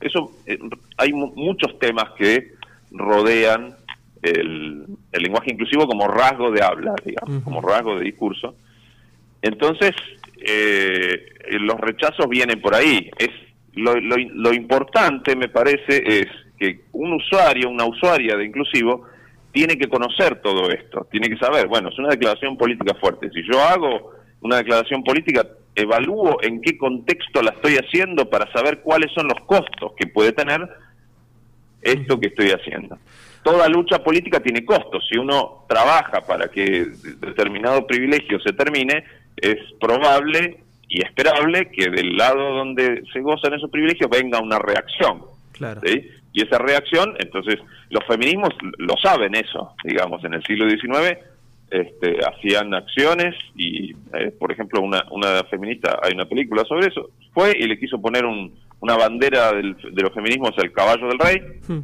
Eso, 0.00 0.32
eh, 0.46 0.58
hay 0.96 1.12
muchos 1.12 1.78
temas 1.78 2.10
que 2.16 2.54
rodean 2.90 3.76
el, 4.22 4.86
lenguaje 5.12 5.52
inclusivo 5.52 5.86
como 5.86 6.08
rasgo 6.08 6.50
de 6.50 6.62
habla, 6.62 6.94
digamos, 7.04 7.44
como 7.44 7.60
rasgo 7.60 7.98
de 7.98 8.04
discurso. 8.04 8.54
Entonces, 9.42 9.92
eh, 10.40 11.26
los 11.60 11.78
rechazos 11.78 12.26
vienen 12.28 12.60
por 12.60 12.74
ahí. 12.74 13.10
Es 13.18 13.30
lo, 13.74 13.96
lo 13.96 14.54
importante, 14.54 15.36
me 15.36 15.48
parece, 15.48 16.02
es 16.06 16.26
que 16.58 16.80
un 16.92 17.12
usuario, 17.14 17.68
una 17.68 17.84
usuaria 17.84 18.36
de 18.36 18.44
inclusivo, 18.44 19.11
tiene 19.52 19.76
que 19.76 19.88
conocer 19.88 20.40
todo 20.40 20.70
esto, 20.70 21.06
tiene 21.10 21.28
que 21.28 21.36
saber, 21.36 21.68
bueno, 21.68 21.90
es 21.90 21.98
una 21.98 22.08
declaración 22.08 22.56
política 22.56 22.94
fuerte. 22.94 23.30
Si 23.30 23.42
yo 23.42 23.60
hago 23.60 24.12
una 24.40 24.56
declaración 24.56 25.04
política, 25.04 25.46
evalúo 25.74 26.38
en 26.42 26.60
qué 26.60 26.76
contexto 26.76 27.42
la 27.42 27.52
estoy 27.52 27.76
haciendo 27.76 28.28
para 28.28 28.50
saber 28.52 28.80
cuáles 28.80 29.12
son 29.12 29.28
los 29.28 29.40
costos 29.46 29.92
que 29.96 30.06
puede 30.06 30.32
tener 30.32 30.68
esto 31.82 32.18
que 32.18 32.28
estoy 32.28 32.50
haciendo. 32.50 32.98
Toda 33.42 33.68
lucha 33.68 34.02
política 34.02 34.40
tiene 34.40 34.64
costos. 34.64 35.06
Si 35.10 35.18
uno 35.18 35.64
trabaja 35.68 36.20
para 36.20 36.48
que 36.48 36.86
determinado 37.20 37.86
privilegio 37.86 38.40
se 38.40 38.52
termine, 38.52 39.04
es 39.36 39.58
probable 39.80 40.58
y 40.88 41.02
esperable 41.02 41.70
que 41.70 41.90
del 41.90 42.16
lado 42.16 42.54
donde 42.54 43.02
se 43.12 43.20
gozan 43.20 43.54
esos 43.54 43.70
privilegios 43.70 44.08
venga 44.10 44.40
una 44.40 44.58
reacción. 44.58 45.22
Claro. 45.52 45.80
Y 46.32 46.42
esa 46.42 46.58
reacción, 46.58 47.14
entonces, 47.18 47.56
los 47.90 48.04
feminismos 48.06 48.50
lo 48.78 48.94
saben 49.02 49.34
eso, 49.34 49.74
digamos, 49.84 50.24
en 50.24 50.34
el 50.34 50.42
siglo 50.44 50.68
XIX 50.68 51.18
este, 51.72 52.18
hacían 52.24 52.74
acciones 52.74 53.34
y, 53.56 53.92
eh, 54.12 54.30
por 54.38 54.52
ejemplo, 54.52 54.82
una, 54.82 55.04
una 55.10 55.42
feminista, 55.44 55.98
hay 56.02 56.12
una 56.12 56.26
película 56.26 56.64
sobre 56.64 56.88
eso, 56.88 57.10
fue 57.32 57.56
y 57.58 57.66
le 57.66 57.78
quiso 57.78 58.00
poner 58.00 58.26
un, 58.26 58.54
una 58.80 58.96
bandera 58.96 59.52
del, 59.52 59.74
de 59.76 60.02
los 60.02 60.12
feminismos 60.12 60.52
al 60.58 60.70
caballo 60.72 61.08
del 61.08 61.18
rey 61.18 61.40
Hmm. 61.66 61.80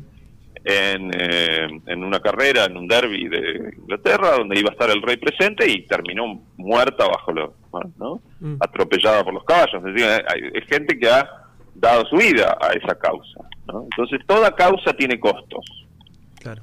en, 0.65 1.11
eh, 1.15 1.81
en 1.87 2.05
una 2.05 2.21
carrera, 2.21 2.65
en 2.67 2.77
un 2.77 2.87
derby 2.87 3.29
de 3.29 3.73
Inglaterra, 3.79 4.33
donde 4.37 4.59
iba 4.59 4.69
a 4.69 4.73
estar 4.73 4.91
el 4.91 5.01
rey 5.01 5.17
presente 5.17 5.71
y 5.71 5.87
terminó 5.87 6.43
muerta 6.57 7.07
bajo 7.07 7.33
los, 7.33 7.51
¿no? 7.97 8.21
Mm. 8.41 8.57
atropellada 8.61 9.25
por 9.25 9.33
los 9.33 9.45
caballos. 9.45 9.75
Es 9.75 9.95
decir, 9.95 10.05
hay, 10.05 10.43
hay 10.55 10.63
gente 10.69 10.99
que 10.99 11.09
ha 11.09 11.48
dado 11.81 12.05
su 12.07 12.17
vida 12.17 12.57
a 12.61 12.69
esa 12.73 12.95
causa. 12.99 13.41
¿no? 13.67 13.85
Entonces, 13.91 14.21
toda 14.27 14.55
causa 14.55 14.93
tiene 14.95 15.19
costos. 15.21 15.65
Claro. 16.41 16.63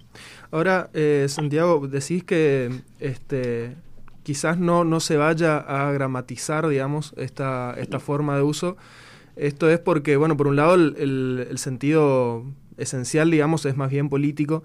Ahora, 0.52 0.90
eh, 0.94 1.26
Santiago, 1.30 1.88
decís 1.88 2.24
que 2.24 2.70
este, 3.00 3.76
quizás 4.24 4.58
no, 4.58 4.84
no 4.84 5.00
se 5.00 5.18
vaya 5.18 5.58
a 5.58 5.92
gramatizar, 5.92 6.68
digamos, 6.68 7.14
esta, 7.18 7.74
esta 7.78 8.00
forma 8.00 8.36
de 8.38 8.44
uso. 8.44 8.78
Esto 9.36 9.70
es 9.70 9.80
porque, 9.80 10.16
bueno, 10.18 10.38
por 10.38 10.48
un 10.48 10.56
lado 10.56 10.76
el, 10.76 10.96
el- 10.98 11.48
el 11.50 11.58
sentido 11.58 12.46
esencial, 12.78 13.30
digamos, 13.32 13.66
es 13.66 13.76
más 13.76 13.90
bien 13.90 14.08
político, 14.10 14.64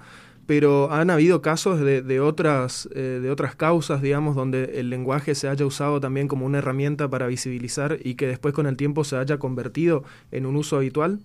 pero 0.50 0.90
han 0.90 1.10
habido 1.10 1.42
casos 1.42 1.78
de, 1.78 2.02
de 2.02 2.18
otras, 2.18 2.88
eh, 2.92 3.20
de 3.22 3.30
otras 3.30 3.54
causas, 3.54 4.02
digamos, 4.02 4.34
donde 4.34 4.80
el 4.80 4.90
lenguaje 4.90 5.36
se 5.36 5.46
haya 5.46 5.64
usado 5.64 6.00
también 6.00 6.26
como 6.26 6.44
una 6.44 6.58
herramienta 6.58 7.06
para 7.08 7.28
visibilizar 7.28 7.98
y 8.02 8.16
que 8.16 8.26
después 8.26 8.52
con 8.52 8.66
el 8.66 8.76
tiempo 8.76 9.04
se 9.04 9.16
haya 9.16 9.38
convertido 9.38 10.02
en 10.32 10.46
un 10.46 10.56
uso 10.56 10.76
habitual. 10.78 11.20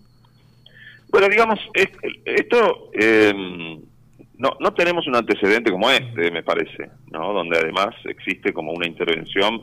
Bueno, 1.09 1.27
digamos, 1.27 1.59
es- 1.73 1.89
esto 2.23 2.91
eh, 2.93 3.33
no, 4.37 4.51
no 4.59 4.73
tenemos 4.75 5.07
un 5.07 5.15
antecedente 5.15 5.71
como 5.71 5.89
este, 5.89 6.29
me 6.29 6.43
parece, 6.43 6.91
¿no? 7.11 7.33
Donde 7.33 7.57
además 7.57 7.95
existe 8.03 8.53
como 8.53 8.73
una 8.73 8.85
intervención 8.85 9.59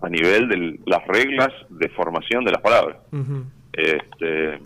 a 0.00 0.08
nivel 0.08 0.48
de 0.48 0.80
las 0.86 1.06
reglas 1.06 1.50
de 1.68 1.90
formación 1.90 2.46
de 2.46 2.52
las 2.52 2.62
palabras. 2.62 2.96
Ujú. 3.12 3.44
Este, 3.74 4.58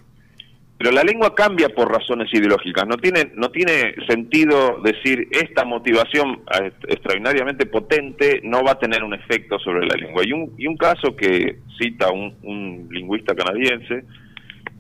pero 0.79 0.91
la 0.93 1.03
lengua 1.03 1.35
cambia 1.35 1.69
por 1.71 1.91
razones 1.91 2.33
ideológicas. 2.35 2.87
No 2.87 2.97
tiene, 2.99 3.33
no 3.35 3.51
tiene 3.51 3.95
sentido 4.09 4.81
decir 4.83 5.27
esta 5.31 5.65
motivación 5.65 6.43
eh, 6.61 6.71
extraordinariamente 6.89 7.65
potente 7.67 8.41
no 8.45 8.63
va 8.63 8.73
a 8.73 8.79
tener 8.79 9.03
un 9.03 9.15
efecto 9.15 9.59
sobre 9.59 9.87
la 9.87 9.95
lengua. 9.97 10.23
Y 10.27 10.33
un, 10.33 10.53
y 10.59 10.67
un 10.67 10.77
caso 10.77 11.17
que 11.17 11.57
cita 11.79 12.11
un, 12.13 12.35
un 12.43 12.89
lingüista 12.91 13.35
canadiense 13.35 14.05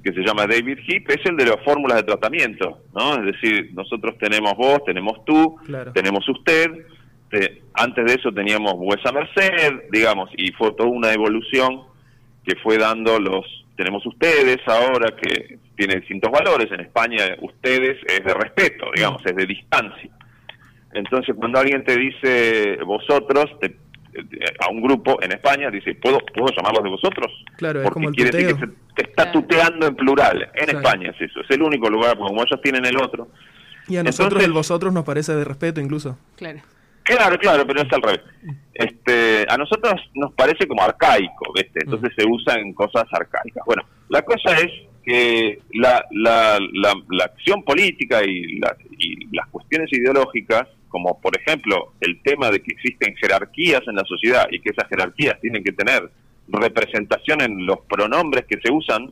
que 0.04 0.12
se 0.12 0.20
llama 0.20 0.46
David 0.46 0.78
Heap 0.86 1.10
es 1.10 1.24
el 1.26 1.36
de 1.36 1.46
las 1.46 1.64
fórmulas 1.64 1.96
de 1.98 2.02
tratamiento, 2.04 2.78
¿no? 2.94 3.16
Es 3.16 3.32
decir, 3.40 3.70
nosotros 3.74 4.16
tenemos 4.18 4.54
vos, 4.56 4.84
tenemos 4.84 5.24
tú, 5.24 5.56
Claro. 5.64 5.92
tenemos 5.92 6.28
usted. 6.28 6.70
te- 7.30 7.62
antes 7.74 8.04
de 8.04 8.14
eso 8.14 8.30
teníamos 8.32 8.74
vuesa 8.76 9.10
merced, 9.12 9.82
digamos, 9.90 10.30
y 10.36 10.52
fue 10.52 10.72
toda 10.74 10.88
una 10.90 11.12
evolución 11.12 11.80
que 12.44 12.54
fue 12.62 12.78
dando 12.78 13.18
los 13.18 13.44
tenemos 13.76 14.04
ustedes 14.06 14.58
ahora 14.66 15.14
que 15.20 15.58
tiene 15.76 15.96
distintos 15.96 16.30
valores 16.30 16.70
en 16.72 16.80
España 16.80 17.36
ustedes 17.42 17.98
es 18.08 18.24
de 18.24 18.34
respeto 18.34 18.86
digamos 18.94 19.22
es 19.24 19.36
de 19.36 19.46
distancia 19.46 20.10
entonces 20.92 21.34
cuando 21.36 21.58
alguien 21.58 21.84
te 21.84 21.96
dice 21.96 22.78
vosotros 22.84 23.46
te- 23.60 23.68
te- 24.12 24.44
a 24.60 24.70
un 24.70 24.80
grupo 24.82 25.22
en 25.22 25.32
España 25.32 25.70
dice 25.70 25.94
puedo 25.96 26.18
puedo 26.34 26.52
llamarlos 26.56 26.84
de 26.84 26.90
vosotros 26.90 27.32
Claro, 27.56 27.80
es 27.80 27.84
porque 27.84 27.94
como 27.94 28.08
el 28.08 28.14
quiere 28.14 28.30
decir 28.30 28.54
que 28.54 28.60
se 28.60 28.72
te 28.94 29.02
está 29.10 29.24
Claro. 29.30 29.40
tuteando 29.40 29.86
en 29.86 29.94
plural 29.96 30.42
en 30.54 30.64
Claro. 30.66 30.78
España 30.78 31.10
es 31.10 31.20
eso 31.30 31.40
es 31.40 31.50
el 31.50 31.62
único 31.62 31.88
lugar 31.90 32.16
porque 32.16 32.30
como 32.30 32.42
ellos 32.42 32.60
tienen 32.62 32.84
el 32.86 32.96
otro 32.96 33.28
Y 33.88 33.98
a 33.98 34.02
nosotros 34.02 34.26
Entonces- 34.32 34.46
el 34.48 34.52
vosotros 34.52 34.92
nos 34.92 35.04
parece 35.04 35.32
de 35.36 35.44
respeto 35.44 35.80
incluso. 35.80 36.18
Claro. 36.36 36.58
Claro, 37.06 37.38
claro, 37.38 37.66
pero 37.66 37.82
es 37.82 37.92
al 37.92 38.02
revés. 38.02 38.20
Este, 38.74 39.46
a 39.48 39.56
nosotros 39.56 39.94
nos 40.14 40.32
parece 40.34 40.66
como 40.66 40.82
arcaico, 40.82 41.52
¿viste? 41.54 41.80
Entonces 41.84 42.10
se 42.16 42.26
usa 42.26 42.54
en 42.58 42.72
cosas 42.74 43.04
arcaicas. 43.12 43.64
Bueno, 43.64 43.82
la 44.08 44.22
cosa 44.22 44.58
es 44.58 44.70
que 45.04 45.60
la, 45.74 46.04
la, 46.10 46.58
la, 46.72 46.92
la 47.10 47.24
acción 47.26 47.62
política 47.62 48.22
y, 48.24 48.58
la- 48.58 48.76
y 48.98 49.34
las 49.34 49.46
cuestiones 49.48 49.88
ideológicas, 49.92 50.66
como 50.88 51.20
por 51.20 51.38
ejemplo 51.38 51.92
el 52.00 52.20
tema 52.22 52.50
de 52.50 52.60
que 52.60 52.72
existen 52.74 53.14
jerarquías 53.16 53.82
en 53.86 53.94
la 53.94 54.04
sociedad 54.04 54.48
y 54.50 54.58
que 54.60 54.70
esas 54.70 54.88
jerarquías 54.88 55.40
tienen 55.40 55.62
que 55.62 55.72
tener 55.72 56.10
representación 56.48 57.40
en 57.40 57.66
los 57.66 57.80
pronombres 57.88 58.44
que 58.46 58.58
se 58.60 58.72
usan 58.72 59.10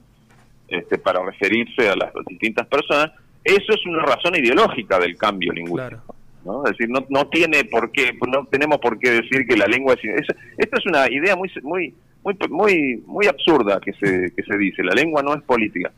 este, 0.69 0.99
para 0.99 1.23
referirse 1.25 1.89
a 1.89 1.95
las 1.97 2.13
distintas 2.29 2.67
personas, 2.67 3.13
eso 3.45 3.73
es 3.73 3.87
una 3.87 4.03
razón 4.05 4.35
ideológica 4.35 4.99
del 4.99 5.17
cambio 5.17 5.53
lingüístico. 5.53 5.89
Claro. 6.03 6.14
¿No? 6.45 6.65
Es 6.65 6.73
decir, 6.73 6.89
no, 6.91 7.05
no 7.09 7.27
tiene 7.29 7.65
por 7.65 7.91
qué, 7.93 8.17
no 8.27 8.47
tenemos 8.47 8.79
por 8.79 8.99
qué 8.99 9.11
decir 9.11 9.47
que 9.47 9.57
la 9.57 9.67
lengua 9.67 9.95
es, 9.95 10.05
es- 10.05 10.37
esto 10.59 10.79
es 10.79 10.87
una 10.87 11.11
idea 11.11 11.37
muy 11.37 11.51
muy 11.63 11.95
muy 12.23 12.37
muy 12.51 13.03
muy 13.07 13.27
absurda 13.27 13.81
que 13.81 13.93
se 13.95 14.33
que 14.35 14.43
se 14.43 14.57
dice, 14.59 14.83
la 14.83 14.95
lengua 14.95 15.23
no 15.23 15.35
es 15.35 15.43
política. 15.43 15.93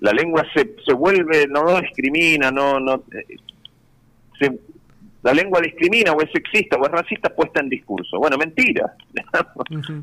La 0.00 0.12
lengua 0.12 0.44
se, 0.52 0.74
se 0.84 0.92
vuelve 0.92 1.46
no, 1.48 1.62
no 1.64 1.80
discrimina, 1.80 2.50
no 2.50 2.80
no 2.80 3.04
eh, 3.12 3.36
se- 4.38 4.58
la 5.22 5.32
lengua 5.32 5.60
discrimina 5.60 6.12
o 6.12 6.20
es 6.20 6.30
sexista 6.32 6.76
o 6.76 6.84
es 6.84 6.90
racista 6.90 7.28
puesta 7.30 7.60
en 7.60 7.68
discurso. 7.68 8.18
Bueno, 8.18 8.36
mentira. 8.36 8.92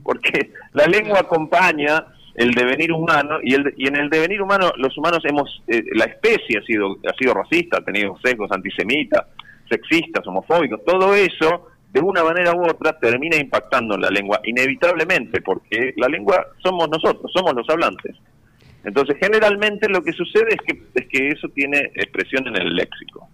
Porque 0.02 0.52
la 0.73 0.86
lengua 0.88 1.19
acompaña 1.19 2.06
el 2.36 2.52
devenir 2.52 2.93
humano 2.93 3.39
y, 3.43 3.54
el, 3.54 3.73
y 3.75 3.88
en 3.89 3.97
el 3.97 4.10
devenir 4.10 4.41
humano 4.41 4.71
los 4.78 4.97
humanos 4.97 5.19
hemos, 5.25 5.62
eh, 5.67 5.84
la 5.93 6.06
especie 6.06 6.58
ha 6.60 6.62
sido, 6.62 6.95
ha 7.06 7.13
sido 7.17 7.34
racista, 7.34 7.80
ha 7.80 7.84
tenido 7.84 8.17
sesgos 8.23 8.49
antisemitas, 8.54 9.25
sexistas, 9.70 10.26
homofóbicos, 10.28 10.84
todo 10.86 11.14
eso 11.14 11.68
de 11.92 12.00
una 12.02 12.24
manera 12.24 12.54
u 12.54 12.64
otra 12.64 12.98
termina 13.00 13.38
impactando 13.38 13.96
en 13.96 14.02
la 14.02 14.10
lengua 14.10 14.40
inevitablemente 14.44 15.42
porque 15.42 15.94
la 15.98 16.08
lengua 16.08 16.46
somos 16.62 16.90
nosotros, 16.90 17.32
somos 17.34 17.54
los 17.56 17.68
hablantes. 17.70 18.16
Entonces 18.84 19.18
generalmente 19.20 19.90
lo 19.90 20.02
que 20.02 20.14
sucede 20.14 20.50
es 20.50 20.62
que, 20.66 20.82
es 20.96 21.08
que 21.08 21.28
eso 21.30 21.48
tiene 21.50 21.92
expresión 21.96 22.48
en 22.48 22.56
el 22.56 22.76
léxico. 22.76 23.28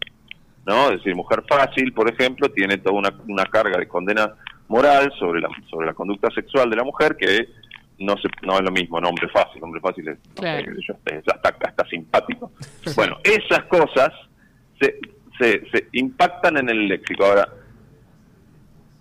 ¿no? 0.65 0.85
Es 0.85 0.97
decir, 0.97 1.15
mujer 1.15 1.43
fácil, 1.47 1.93
por 1.93 2.09
ejemplo, 2.11 2.49
tiene 2.49 2.77
toda 2.77 2.97
una, 2.97 3.13
una 3.27 3.45
carga 3.45 3.77
de 3.77 3.87
condena 3.87 4.33
moral 4.67 5.11
sobre 5.19 5.41
la, 5.41 5.49
sobre 5.69 5.87
la 5.87 5.93
conducta 5.93 6.29
sexual 6.31 6.69
de 6.69 6.75
la 6.75 6.83
mujer 6.83 7.15
que 7.17 7.47
no 7.99 8.17
se, 8.17 8.27
no 8.41 8.55
es 8.55 8.61
lo 8.61 8.71
mismo, 8.71 8.99
no 8.99 9.09
hombre 9.09 9.27
fácil, 9.29 9.63
hombre 9.63 9.79
fácil 9.79 10.07
es, 10.07 10.17
Claro. 10.35 10.73
sé 10.75 11.17
es 11.17 11.23
hasta, 11.27 11.55
hasta 11.61 11.87
simpático. 11.87 12.51
Bueno, 12.95 13.17
esas 13.23 13.63
cosas 13.65 14.11
se, 14.79 14.99
se, 15.39 15.63
se 15.71 15.87
impactan 15.93 16.57
en 16.57 16.69
el 16.69 16.87
léxico. 16.87 17.25
Ahora, 17.25 17.47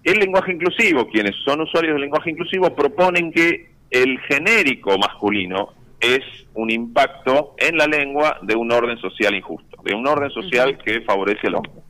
el 0.03 0.19
lenguaje 0.19 0.53
inclusivo, 0.53 1.09
quienes 1.09 1.35
son 1.45 1.61
usuarios 1.63 1.95
del 1.95 2.03
lenguaje 2.03 2.31
inclusivo, 2.31 2.75
proponen 2.75 3.33
que 3.33 3.73
el 3.91 4.19
genérico 4.21 4.99
masculino 4.99 5.73
es 6.01 6.21
un 6.55 6.71
impacto 6.71 7.55
en 7.59 7.79
la 7.79 7.87
lengua 7.87 8.39
de 8.43 8.55
un 8.55 8.71
orden 8.71 8.99
social 8.99 9.35
injusto, 9.35 9.79
de 9.83 9.95
un 9.95 10.07
orden 10.07 10.31
social 10.31 10.77
que 10.79 11.01
favorece 11.03 11.47
al 11.47 11.55
hombre. 11.57 11.83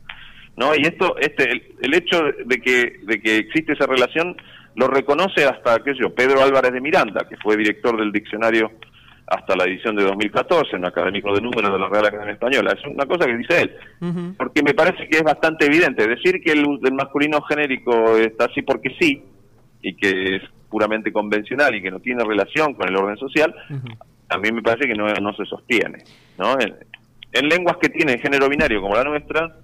¿No? 0.55 0.73
Y 0.73 0.83
esto, 0.83 1.17
este, 1.19 1.51
el, 1.51 1.75
el 1.81 1.93
hecho 1.93 2.23
de 2.45 2.61
que, 2.61 2.99
de 3.03 3.21
que 3.21 3.37
existe 3.37 3.73
esa 3.73 3.87
relación 3.87 4.37
lo 4.75 4.87
reconoce 4.87 5.45
hasta, 5.45 5.77
yo, 5.99 6.13
Pedro 6.13 6.41
Álvarez 6.41 6.71
de 6.71 6.81
Miranda, 6.81 7.27
que 7.27 7.35
fue 7.37 7.57
director 7.57 7.97
del 7.97 8.11
diccionario 8.11 8.71
hasta 9.27 9.55
la 9.55 9.63
edición 9.65 9.95
de 9.95 10.03
2014, 10.03 10.75
en 10.75 10.85
académico 10.85 11.33
de 11.33 11.41
números 11.41 11.71
de 11.71 11.79
la 11.79 11.89
Real 11.89 12.05
Academia 12.05 12.33
Española. 12.33 12.73
Es 12.77 12.85
una 12.85 13.05
cosa 13.05 13.25
que 13.25 13.37
dice 13.37 13.61
él 13.61 13.71
porque 14.37 14.61
me 14.61 14.73
parece 14.73 15.07
que 15.09 15.17
es 15.17 15.23
bastante 15.23 15.65
evidente. 15.65 16.07
Decir 16.07 16.41
que 16.43 16.51
el, 16.51 16.63
el 16.83 16.93
masculino 16.93 17.41
genérico 17.41 18.17
está 18.17 18.45
así 18.45 18.61
porque 18.61 18.95
sí, 18.99 19.23
y 19.81 19.95
que 19.95 20.35
es 20.35 20.41
puramente 20.69 21.11
convencional 21.11 21.73
y 21.75 21.81
que 21.81 21.91
no 21.91 21.99
tiene 21.99 22.23
relación 22.23 22.73
con 22.73 22.87
el 22.87 22.95
orden 22.95 23.17
social, 23.17 23.53
Ujú. 23.69 23.87
a 24.29 24.37
mí 24.37 24.51
me 24.51 24.61
parece 24.61 24.87
que 24.87 24.95
no, 24.95 25.07
no 25.07 25.33
se 25.33 25.45
sostiene. 25.45 26.03
¿no? 26.37 26.59
En, 26.59 26.75
en 27.31 27.49
lenguas 27.49 27.77
que 27.77 27.89
tienen 27.89 28.19
género 28.19 28.47
binario 28.49 28.81
como 28.81 28.95
la 28.95 29.03
nuestra, 29.03 29.55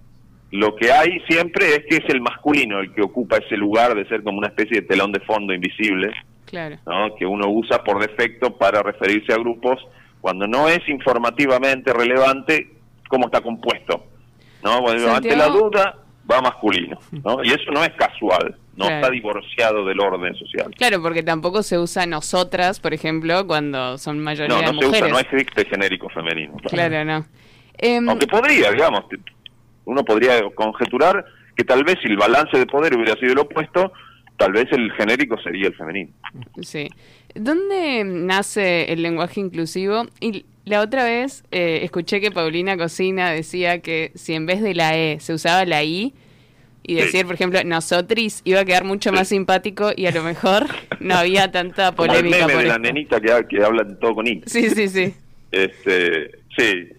lo 0.52 0.76
que 0.76 0.92
hay 0.92 1.20
siempre 1.28 1.68
es 1.76 1.86
que 1.90 1.98
es 1.98 2.10
el 2.10 2.22
masculino 2.22 2.80
el 2.80 2.94
que 2.94 3.02
ocupa 3.02 3.38
ese 3.38 3.56
lugar 3.58 3.96
de 3.96 4.06
ser 4.08 4.24
como 4.24 4.38
una 4.38 4.48
especie 4.48 4.82
de 4.82 4.88
telón 4.88 5.12
de 5.12 5.22
fondo 5.22 5.54
invisible, 5.54 6.12
Claro. 6.52 6.78
¿no? 6.86 7.16
que 7.16 7.26
uno 7.26 7.50
usa 7.50 7.84
por 7.84 8.00
defecto 8.00 8.56
para 8.58 8.84
referirse 8.84 9.34
a 9.34 9.38
grupos 9.38 9.80
cuando 10.22 10.46
no 10.48 10.68
es 10.70 10.88
informativamente 10.88 11.92
relevante 11.94 12.70
cómo 13.08 13.26
está 13.26 13.42
compuesto. 13.42 14.06
¿no? 14.64 14.82
Bueno, 14.82 15.16
ante 15.16 15.36
la 15.36 15.48
duda 15.48 15.98
va 16.30 16.42
masculino. 16.42 17.00
¿no? 17.24 17.40
Y 17.44 17.50
eso 17.50 17.72
no 17.74 17.84
es 17.84 17.92
casual, 17.94 18.56
no 18.76 18.86
Claro. 18.86 18.96
está 18.98 19.10
divorciado 19.12 19.86
del 19.86 20.00
orden 20.00 20.36
social. 20.36 20.72
Claro, 20.78 21.02
porque 21.02 21.24
tampoco 21.24 21.64
se 21.64 21.80
usa 21.80 22.06
nosotras, 22.06 22.80
por 22.80 22.94
ejemplo, 22.94 23.48
cuando 23.48 23.98
son 23.98 24.20
mayoría 24.20 24.54
No, 24.56 24.60
de 24.62 24.66
no 24.74 24.80
se 24.80 24.86
mujeres. 24.86 25.02
usa, 25.02 25.10
no 25.10 25.20
existe 25.20 25.66
genérico 25.66 26.10
femenino. 26.10 26.54
Claro, 26.70 27.04
no. 27.04 27.26
Em, 27.78 28.08
Aunque 28.08 28.28
podría, 28.28 28.72
digamos, 28.72 29.06
uno 29.86 30.04
podría 30.06 30.42
conjeturar 30.54 31.26
que 31.56 31.64
tal 31.64 31.84
vez 31.84 31.96
si 32.02 32.08
el 32.08 32.18
balance 32.18 32.56
de 32.58 32.66
poder 32.68 32.94
hubiera 32.96 33.16
sido 33.16 33.32
el 33.34 33.40
opuesto, 33.40 33.92
tal 34.42 34.54
vez 34.54 34.68
el 34.72 34.92
genérico 34.94 35.40
sería 35.42 35.68
el 35.68 35.76
femenino. 35.76 36.10
Sí. 36.62 36.90
¿Dónde 37.36 38.04
nace 38.04 38.92
el 38.92 39.04
lenguaje 39.04 39.40
inclusivo? 39.40 40.08
Y 40.20 40.46
la 40.66 40.82
otra 40.82 41.04
vez 41.04 41.44
eh, 41.52 41.82
escuché 41.84 42.20
que 42.20 42.32
Paulina 42.32 42.76
Cocina 42.76 43.30
decía 43.30 43.82
que 43.82 44.12
si 44.16 44.34
en 44.34 44.48
vez 44.48 44.62
de 44.64 44.74
la 44.74 44.98
E 44.98 45.20
se 45.20 45.36
usaba 45.36 45.64
la 45.66 45.84
I, 45.84 46.14
y 46.84 46.96
decir, 46.96 47.28
por 47.28 47.36
ejemplo, 47.36 47.64
nosotris 47.64 48.42
iba 48.44 48.62
a 48.62 48.66
quedar 48.66 48.84
mucho 48.84 49.12
más 49.12 49.28
simpático 49.28 49.92
y 49.96 50.08
a 50.08 50.12
lo 50.12 50.24
mejor 50.24 50.66
no 51.00 51.14
había 51.14 51.52
tanta 51.52 51.92
Como 51.92 52.12
el 52.12 52.22
polémica 52.22 52.48
meme 52.48 52.54
por 52.54 52.64
de 52.64 52.68
la 52.70 52.80
nenita 52.80 53.22
que, 53.22 53.46
que 53.48 53.64
habla 53.64 53.88
todo 54.00 54.16
con 54.16 54.26
I. 54.26 54.42
Sí, 54.48 54.72
sí, 54.72 54.88
sí. 54.88 55.14
Este, 55.52 56.32
sí. 56.58 56.90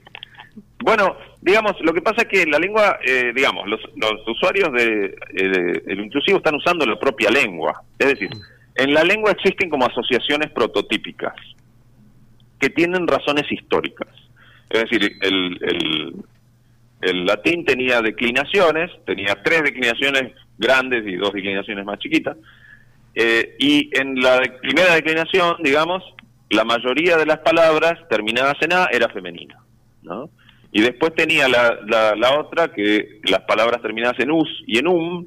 Bueno, 0.78 1.16
digamos, 1.42 1.72
lo 1.81 1.92
que 1.92 2.00
pasa 2.00 2.22
es 2.22 2.28
que 2.28 2.46
la 2.46 2.59
lengua, 2.59 2.98
eh, 3.05 3.33
digamos, 3.35 3.68
los, 3.68 3.81
los 3.96 4.28
usuarios 4.28 4.72
de, 4.72 5.07
eh, 5.35 5.83
el 5.87 6.00
inclusivo 6.00 6.38
están 6.38 6.55
usando 6.55 6.87
la 6.87 6.98
propia 6.98 7.31
lengua. 7.31 7.83
Es 7.98 8.09
decir, 8.09 8.31
en 8.76 8.94
la 8.94 9.02
lengua 9.02 9.33
existen 9.33 9.68
como 9.68 9.85
asociaciones 9.85 10.50
prototípicas 10.52 11.35
que 12.61 12.70
tienen 12.70 13.09
razones 13.09 13.50
históricas. 13.50 14.09
Es 14.70 14.85
decir, 14.85 15.18
el, 15.20 15.59
el, 15.62 16.14
el 17.02 17.26
latín 17.26 17.64
tenía 17.64 18.00
declinaciones, 18.00 18.90
tenía 19.05 19.42
tres 19.42 19.64
declinaciones 19.64 20.33
grandes 20.59 21.05
y 21.07 21.16
dos 21.16 21.33
declinaciones 21.33 21.85
más 21.85 21.98
chiquitas. 21.98 22.37
Eh, 23.16 23.57
y 23.59 23.90
en 23.98 24.14
la 24.20 24.40
primera 24.61 24.94
declinación, 24.94 25.57
digamos, 25.62 26.05
la 26.50 26.64
mayoría 26.64 27.16
de 27.16 27.26
las 27.26 27.38
palabras 27.40 27.94
terminadas 28.09 28.57
en 28.61 28.72
A 28.72 28.88
era 28.92 29.09
femenina, 29.09 29.59
¿no? 30.02 30.31
Y 30.72 30.80
después 30.80 31.14
tenía 31.14 31.48
la, 31.48 31.78
la, 31.87 32.16
la 32.16 32.40
otra 32.40 32.72
que 32.72 33.20
las 33.24 33.40
palabras 33.40 33.82
terminadas 33.82 34.18
en 34.20 34.30
us 34.30 34.48
y 34.66 34.78
en 34.78 34.88
um 34.88 35.26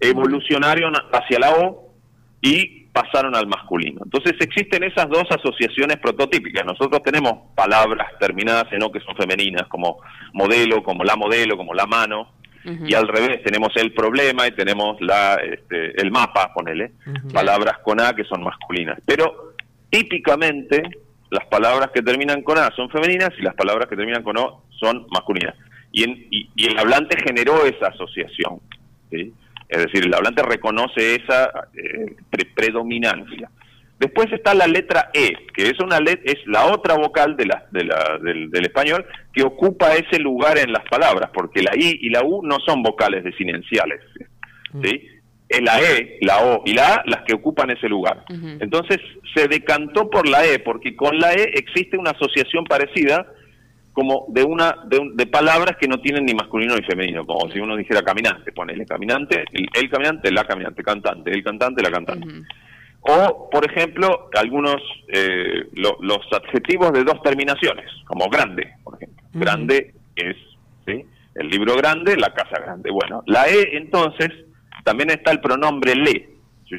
evolucionaron 0.00 0.94
hacia 1.12 1.38
la 1.38 1.52
O 1.52 1.94
y 2.42 2.86
pasaron 2.92 3.36
al 3.36 3.46
masculino. 3.46 4.00
Entonces 4.04 4.34
existen 4.40 4.82
esas 4.82 5.08
dos 5.08 5.24
asociaciones 5.30 5.98
prototípicas. 5.98 6.64
Nosotros 6.66 7.02
tenemos 7.04 7.54
palabras 7.54 8.08
terminadas 8.18 8.72
en 8.72 8.82
O 8.82 8.90
que 8.90 9.00
son 9.00 9.14
femeninas, 9.16 9.68
como 9.68 9.98
modelo, 10.32 10.82
como 10.82 11.04
la 11.04 11.14
modelo, 11.14 11.56
como 11.56 11.74
la 11.74 11.86
mano, 11.86 12.32
y 12.86 12.92
al 12.92 13.08
revés 13.08 13.42
tenemos 13.42 13.74
el 13.76 13.94
problema 13.94 14.46
y 14.46 14.50
tenemos 14.50 15.00
la 15.00 15.36
este, 15.36 15.98
el 16.02 16.10
mapa, 16.10 16.52
ponele, 16.52 16.92
palabras 17.32 17.78
con 17.78 17.98
A 18.00 18.14
que 18.14 18.24
son 18.24 18.42
masculinas. 18.42 18.98
Pero 19.06 19.54
típicamente 19.88 20.82
las 21.30 21.44
palabras 21.46 21.90
que 21.92 22.02
terminan 22.02 22.42
con 22.42 22.58
A 22.58 22.70
son 22.74 22.88
femeninas 22.90 23.30
y 23.38 23.42
las 23.42 23.54
palabras 23.54 23.88
que 23.88 23.96
terminan 23.96 24.22
con 24.22 24.36
O 24.38 24.64
son 24.78 25.06
masculinas. 25.10 25.54
Y, 25.92 26.04
en- 26.04 26.26
y- 26.30 26.48
y 26.54 26.66
el 26.66 26.78
hablante 26.78 27.16
generó 27.26 27.64
esa 27.64 27.88
asociación. 27.88 28.60
¿sí? 29.10 29.32
Es 29.68 29.78
decir, 29.84 30.04
el 30.06 30.14
hablante 30.14 30.42
reconoce 30.42 31.16
esa 31.16 31.46
eh, 31.74 32.14
pre- 32.30 32.48
predominancia. 32.54 33.50
Después 33.98 34.30
está 34.32 34.54
la 34.54 34.66
letra 34.68 35.10
E, 35.12 35.32
que 35.54 35.64
es 35.70 35.80
una 35.80 35.98
let- 35.98 36.20
es 36.24 36.36
la 36.46 36.66
otra 36.66 36.94
vocal 36.94 37.36
de 37.36 37.46
la, 37.46 37.66
de 37.72 37.84
la- 37.84 38.18
del, 38.22 38.48
del 38.50 38.64
español 38.66 39.04
que 39.32 39.42
ocupa 39.42 39.94
ese 39.94 40.20
lugar 40.20 40.56
en 40.56 40.72
las 40.72 40.84
palabras, 40.88 41.30
porque 41.34 41.62
la 41.62 41.72
I 41.76 41.98
y 42.02 42.08
la 42.10 42.22
U 42.22 42.42
no 42.46 42.58
son 42.64 42.82
vocales 42.82 43.24
desinenciales. 43.24 44.00
¿sí? 44.82 45.08
Es 45.48 45.62
la 45.62 45.80
E, 45.80 46.18
la 46.20 46.44
O 46.44 46.62
y 46.66 46.74
la 46.74 46.96
A 46.96 47.02
las 47.06 47.22
que 47.22 47.34
ocupan 47.34 47.70
ese 47.70 47.88
lugar. 47.88 48.24
Entonces 48.60 48.98
se 49.34 49.48
decantó 49.48 50.10
por 50.10 50.28
la 50.28 50.44
E, 50.44 50.58
porque 50.58 50.94
con 50.94 51.18
la 51.18 51.32
E 51.32 51.42
existe 51.54 51.96
una 51.96 52.10
asociación 52.10 52.64
parecida 52.64 53.26
como 53.92 54.26
de 54.28 54.44
una 54.44 54.76
de, 54.86 54.98
un- 54.98 55.16
de 55.16 55.26
palabras 55.26 55.76
que 55.80 55.88
no 55.88 56.00
tienen 56.00 56.24
ni 56.26 56.34
masculino 56.34 56.76
ni 56.76 56.82
femenino, 56.82 57.24
como 57.26 57.50
si 57.50 57.58
uno 57.58 57.76
dijera 57.76 58.02
caminante, 58.02 58.52
ponele 58.52 58.84
caminante, 58.86 59.44
el, 59.52 59.66
el 59.74 59.90
caminante, 59.90 60.30
la 60.30 60.44
caminante, 60.44 60.82
cantante, 60.84 61.30
el 61.32 61.42
cantante, 61.42 61.82
la 61.82 61.90
cantante. 61.90 62.26
O, 63.00 63.48
por 63.50 63.64
ejemplo, 63.64 64.28
algunos, 64.36 64.76
eh, 65.08 65.64
lo- 65.74 65.96
los 66.00 66.18
adjetivos 66.32 66.92
de 66.92 67.04
dos 67.04 67.22
terminaciones, 67.22 67.86
como 68.06 68.28
grande, 68.28 68.72
por 68.84 68.96
ejemplo. 68.96 69.24
Grande 69.32 69.94
es, 70.14 70.36
¿sí? 70.86 71.04
El 71.34 71.48
libro 71.48 71.74
grande, 71.76 72.16
la 72.16 72.32
casa 72.34 72.60
grande. 72.60 72.90
Bueno, 72.90 73.22
la 73.26 73.48
E, 73.48 73.76
entonces, 73.76 74.30
también 74.88 75.10
está 75.10 75.30
el 75.32 75.40
pronombre 75.40 75.94
le. 75.94 76.28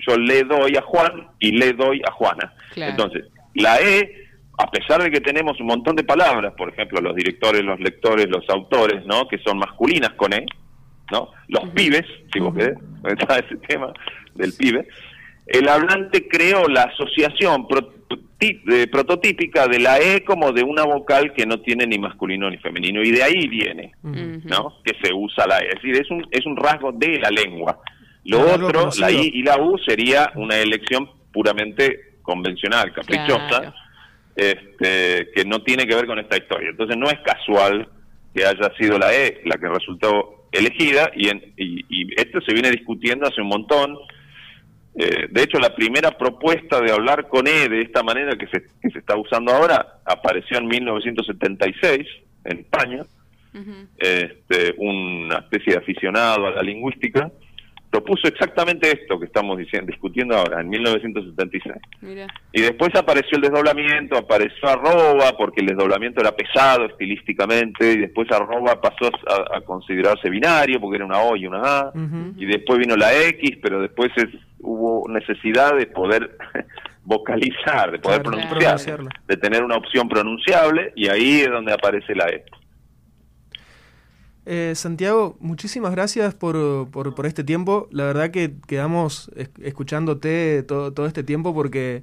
Yo 0.07 0.17
le 0.17 0.43
doy 0.43 0.75
a 0.75 0.81
Juan 0.81 1.27
y 1.39 1.51
le 1.51 1.73
doy 1.73 2.01
a 2.07 2.11
Juana. 2.11 2.53
Claro. 2.73 2.91
Entonces, 2.91 3.25
la 3.53 3.79
E, 3.79 4.27
a 4.57 4.69
pesar 4.71 5.01
de 5.03 5.11
que 5.11 5.21
tenemos 5.21 5.59
un 5.59 5.67
montón 5.67 5.95
de 5.95 6.03
palabras, 6.03 6.53
por 6.57 6.69
ejemplo, 6.69 6.99
los 7.01 7.15
directores, 7.15 7.63
los 7.63 7.79
lectores, 7.79 8.27
los 8.29 8.47
autores, 8.49 9.05
¿no? 9.05 9.27
Que 9.27 9.37
son 9.39 9.57
masculinas 9.59 10.11
con 10.13 10.33
E, 10.33 10.45
¿no? 11.11 11.29
Los 11.47 11.69
pibes, 11.69 12.05
si 12.33 12.39
vos 12.39 12.55
querés, 12.55 12.77
está 13.03 13.37
ese 13.39 13.57
tema 13.67 13.93
del 14.35 14.53
pibe. 14.53 14.87
El 15.47 15.67
hablante 15.69 16.27
creó 16.27 16.67
la 16.67 16.83
asociación 16.83 17.67
prototí- 17.67 18.89
prototípica 18.91 19.67
de 19.67 19.79
la 19.79 19.99
E 19.99 20.23
como 20.23 20.51
de 20.51 20.63
una 20.63 20.83
vocal 20.83 21.33
que 21.33 21.45
no 21.47 21.61
tiene 21.61 21.87
ni 21.87 21.97
masculino 21.97 22.49
ni 22.49 22.57
femenino, 22.57 23.01
y 23.01 23.11
de 23.11 23.23
ahí 23.23 23.47
viene. 23.47 23.91
¿no? 24.03 24.75
Que 24.83 24.93
se 25.01 25.13
usa 25.13 25.47
la 25.47 25.59
E. 25.59 25.67
Es 25.69 25.75
decir, 25.81 25.95
es 25.95 26.11
un, 26.11 26.27
es 26.31 26.45
un 26.45 26.55
rasgo 26.57 26.91
de 26.91 27.17
la 27.19 27.29
lengua. 27.31 27.79
Lo 28.25 28.41
otro, 28.41 28.89
la 28.99 29.11
I 29.11 29.31
y 29.33 29.43
la 29.43 29.57
U, 29.57 29.77
sería 29.79 30.31
una 30.35 30.57
elección 30.57 31.09
puramente 31.31 32.15
convencional, 32.21 32.91
caprichosa, 32.93 33.47
Claro. 33.47 33.73
este, 34.35 35.29
que 35.33 35.45
no 35.45 35.61
tiene 35.63 35.85
que 35.87 35.95
ver 35.95 36.05
con 36.05 36.19
esta 36.19 36.37
historia. 36.37 36.69
Entonces 36.69 36.97
no 36.97 37.07
es 37.09 37.19
casual 37.21 37.87
que 38.33 38.45
haya 38.45 38.71
sido 38.77 38.97
la 38.99 39.13
E 39.13 39.41
la 39.45 39.57
que 39.57 39.67
resultó 39.67 40.45
elegida 40.51 41.11
y, 41.15 41.29
en- 41.29 41.53
y, 41.57 41.85
y 41.89 42.13
esto 42.19 42.39
se 42.41 42.53
viene 42.53 42.71
discutiendo 42.71 43.27
hace 43.27 43.41
un 43.41 43.47
montón. 43.47 43.97
Eh, 44.95 45.27
de 45.29 45.43
hecho, 45.43 45.59
la 45.59 45.73
primera 45.75 46.11
propuesta 46.17 46.81
de 46.81 46.91
hablar 46.91 47.27
con 47.27 47.47
E 47.47 47.69
de 47.69 47.81
esta 47.81 48.03
manera 48.03 48.35
que 48.37 48.47
se, 48.47 48.63
que 48.81 48.89
se 48.91 48.99
está 48.99 49.15
usando 49.17 49.51
ahora 49.53 49.99
apareció 50.05 50.57
en 50.57 50.67
1976 50.67 52.07
en 52.45 52.59
España. 52.59 53.03
Este, 53.97 54.75
una 54.77 55.39
especie 55.39 55.73
de 55.73 55.79
aficionado 55.79 56.45
a 56.47 56.51
la 56.51 56.61
lingüística 56.61 57.31
propuso 57.89 58.27
exactamente 58.27 58.87
esto 58.91 59.19
que 59.19 59.25
estamos 59.25 59.57
diciendo, 59.57 59.87
discutiendo 59.91 60.35
ahora, 60.37 60.61
en 60.61 60.69
1976. 60.69 61.75
Mira. 62.01 62.27
Y 62.53 62.61
después 62.61 62.93
apareció 62.95 63.35
el 63.37 63.41
desdoblamiento, 63.41 64.15
apareció 64.17 64.67
arroba, 64.69 65.35
porque 65.37 65.61
el 65.61 65.67
desdoblamiento 65.67 66.21
era 66.21 66.31
pesado 66.35 66.85
estilísticamente, 66.85 67.93
y 67.93 67.97
después 67.97 68.31
arroba 68.31 68.79
pasó 68.79 69.09
a, 69.27 69.57
a 69.57 69.61
considerarse 69.61 70.29
binario, 70.29 70.79
porque 70.79 70.97
era 70.97 71.05
una 71.05 71.19
O 71.21 71.35
y 71.35 71.47
una 71.47 71.61
A, 71.63 71.91
y 72.37 72.45
después 72.45 72.77
vino 72.79 72.95
la 72.95 73.11
X, 73.29 73.57
pero 73.61 73.81
después 73.81 74.11
es- 74.17 74.29
hubo 74.61 75.07
necesidad 75.09 75.75
de 75.75 75.87
poder 75.87 76.37
vocalizar, 77.05 77.91
de 77.91 77.99
poder 77.99 78.21
Claro, 78.21 78.37
pronunciar, 78.39 78.99
de 79.27 79.37
tener 79.37 79.63
una 79.63 79.77
opción 79.77 80.07
pronunciable, 80.07 80.93
y 80.95 81.07
ahí 81.09 81.41
es 81.41 81.49
donde 81.49 81.73
aparece 81.73 82.13
la 82.15 82.27
E. 82.29 82.43
Eh, 84.51 84.73
Santiago, 84.75 85.37
muchísimas 85.39 85.91
gracias 85.91 86.33
por, 86.33 86.89
por, 86.89 87.25
este 87.27 87.43
tiempo. 87.43 87.87
La 87.91 88.05
verdad 88.05 88.31
que 88.31 88.55
quedamos 88.65 89.29
es- 89.35 89.51
escuchándote 89.61 90.63
todo, 90.63 91.05
este 91.05 91.23
tiempo 91.23 91.53
porque 91.53 92.01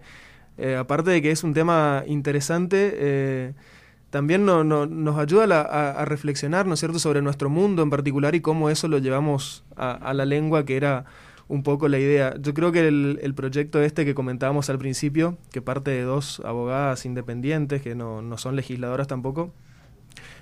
eh, 0.56 0.76
aparte 0.76 1.11
de 1.11 1.20
que 1.22 1.32
es 1.32 1.42
un 1.42 1.54
tema 1.54 2.04
interesante, 2.06 2.92
eh, 2.94 3.54
también 4.11 4.46
no- 4.46 4.62
no- 4.62 4.87
nos 4.87 5.18
ayuda 5.18 5.42
a, 5.44 5.46
la- 5.48 5.62
a 5.62 6.04
reflexionar, 6.04 6.66
¿no 6.66 6.74
es 6.74 6.80
cierto?, 6.80 7.00
sobre 7.00 7.20
nuestro 7.20 7.50
mundo 7.50 7.82
en 7.82 7.90
particular 7.90 8.37
y 8.37 8.40
cómo 8.40 8.70
eso 8.70 8.87
lo 8.87 8.98
llevamos 8.98 9.64
a, 9.76 9.90
a 9.92 10.14
la 10.14 10.24
lengua, 10.24 10.64
que 10.64 10.76
era 10.76 11.04
un 11.48 11.64
poco 11.64 11.88
la 11.88 11.98
idea. 11.98 12.37
Yo 12.40 12.54
creo 12.54 12.70
que 12.72 12.87
el, 12.87 13.18
el 13.22 13.35
proyecto 13.35 13.82
este 13.82 14.04
que 14.04 14.14
comentábamos 14.14 14.70
al 14.70 14.78
principio, 14.78 15.37
que 15.52 15.62
parte 15.62 15.90
de 15.90 16.02
dos 16.02 16.40
abogadas 16.44 17.06
independientes, 17.06 17.82
que 17.82 17.96
no, 17.96 18.22
no 18.22 18.38
son 18.38 18.54
legisladoras 18.56 19.09
tampoco, 19.09 19.52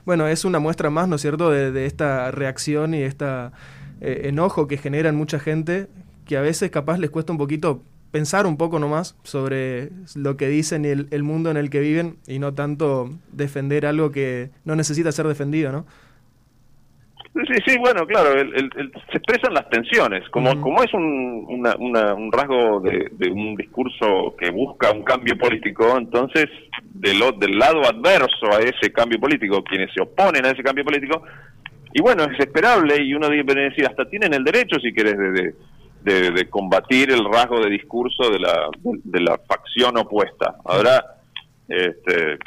bueno, 0.05 0.27
es 0.27 0.45
una 0.45 0.59
muestra 0.59 0.91
más, 0.91 1.09
¿no 1.09 1.17
es 1.17 1.23
cierto?, 1.23 1.51
de, 1.51 1.87
esta 1.87 2.31
reacción 2.31 2.95
y 2.95 3.03
esta 3.03 3.53
eh, 4.01 4.23
enojo 4.25 4.67
que 4.67 4.77
genera 4.77 5.09
en 5.09 5.17
mucha 5.17 5.39
gente, 5.39 5.89
que 6.27 6.37
a 6.37 6.41
veces 6.41 6.71
capaz 6.71 6.99
les 6.99 7.11
cuesta 7.11 7.33
un 7.33 7.39
poquito 7.39 7.83
pensar 8.11 8.47
un 8.47 8.57
poco 8.57 8.79
nomás 8.79 9.17
sobre 9.25 9.91
lo 10.15 10.37
que 10.37 10.49
dicen 10.49 10.85
y 10.85 10.89
el, 10.89 11.09
el 11.11 11.23
mundo 11.25 11.51
en 11.51 11.57
el 11.57 11.69
que 11.69 11.81
viven 11.81 12.19
y 12.29 12.39
no 12.39 12.55
tanto 12.55 13.11
defender 13.33 13.87
algo 13.87 14.13
que 14.13 14.51
no 14.65 14.77
necesita 14.77 15.11
ser 15.11 15.27
defendido, 15.27 15.73
¿no? 15.73 15.85
Sí, 17.35 17.55
sí, 17.67 17.79
bueno, 17.79 18.07
claro, 18.07 18.33
el- 18.33 18.55
el- 18.55 18.71
el- 18.77 18.93
se 19.11 19.19
expresan 19.19 19.55
las 19.55 19.69
tensiones. 19.69 20.29
Como, 20.31 20.61
como 20.61 20.83
es 20.85 20.95
un, 20.95 21.45
una- 21.49 21.75
una- 21.79 22.15
un 22.15 22.31
rasgo 22.31 22.79
de, 22.81 23.09
de 23.11 23.29
un 23.29 23.57
discurso 23.57 24.37
que 24.39 24.51
busca 24.51 24.93
un 24.93 25.03
cambio 25.03 25.37
político, 25.37 25.97
entonces 25.99 26.47
del, 26.93 27.19
del 27.41 27.59
lado 27.59 27.81
adverso 27.85 28.47
a 28.53 28.61
ese 28.61 28.93
cambio 28.93 29.19
político, 29.19 29.65
quienes 29.65 29.93
se 29.93 30.01
oponen 30.01 30.47
a 30.47 30.51
ese 30.51 30.63
cambio 30.63 30.85
político, 30.85 31.25
y 31.93 32.01
bueno, 32.03 32.23
es 32.25 32.39
esperable 32.39 33.03
y 33.03 33.15
uno 33.15 33.29
debe 33.29 33.55
decir, 33.55 33.85
hasta 33.87 34.09
tienen 34.09 34.33
el 34.33 34.45
derecho, 34.45 34.79
si 34.79 34.93
querés, 34.95 35.19
de, 35.19 35.31
de, 35.33 35.55
de- 36.03 36.31
de 36.31 36.49
combatir 36.49 37.11
el 37.11 37.25
rasgo 37.25 37.59
de 37.61 37.71
discurso 37.71 38.31
de 38.31 38.39
la, 38.39 38.69
de, 38.79 38.99
de 39.03 39.21
la 39.21 39.39
facción 39.49 39.97
opuesta. 39.99 40.55
Ahora, 40.65 41.03
este, 41.69 42.39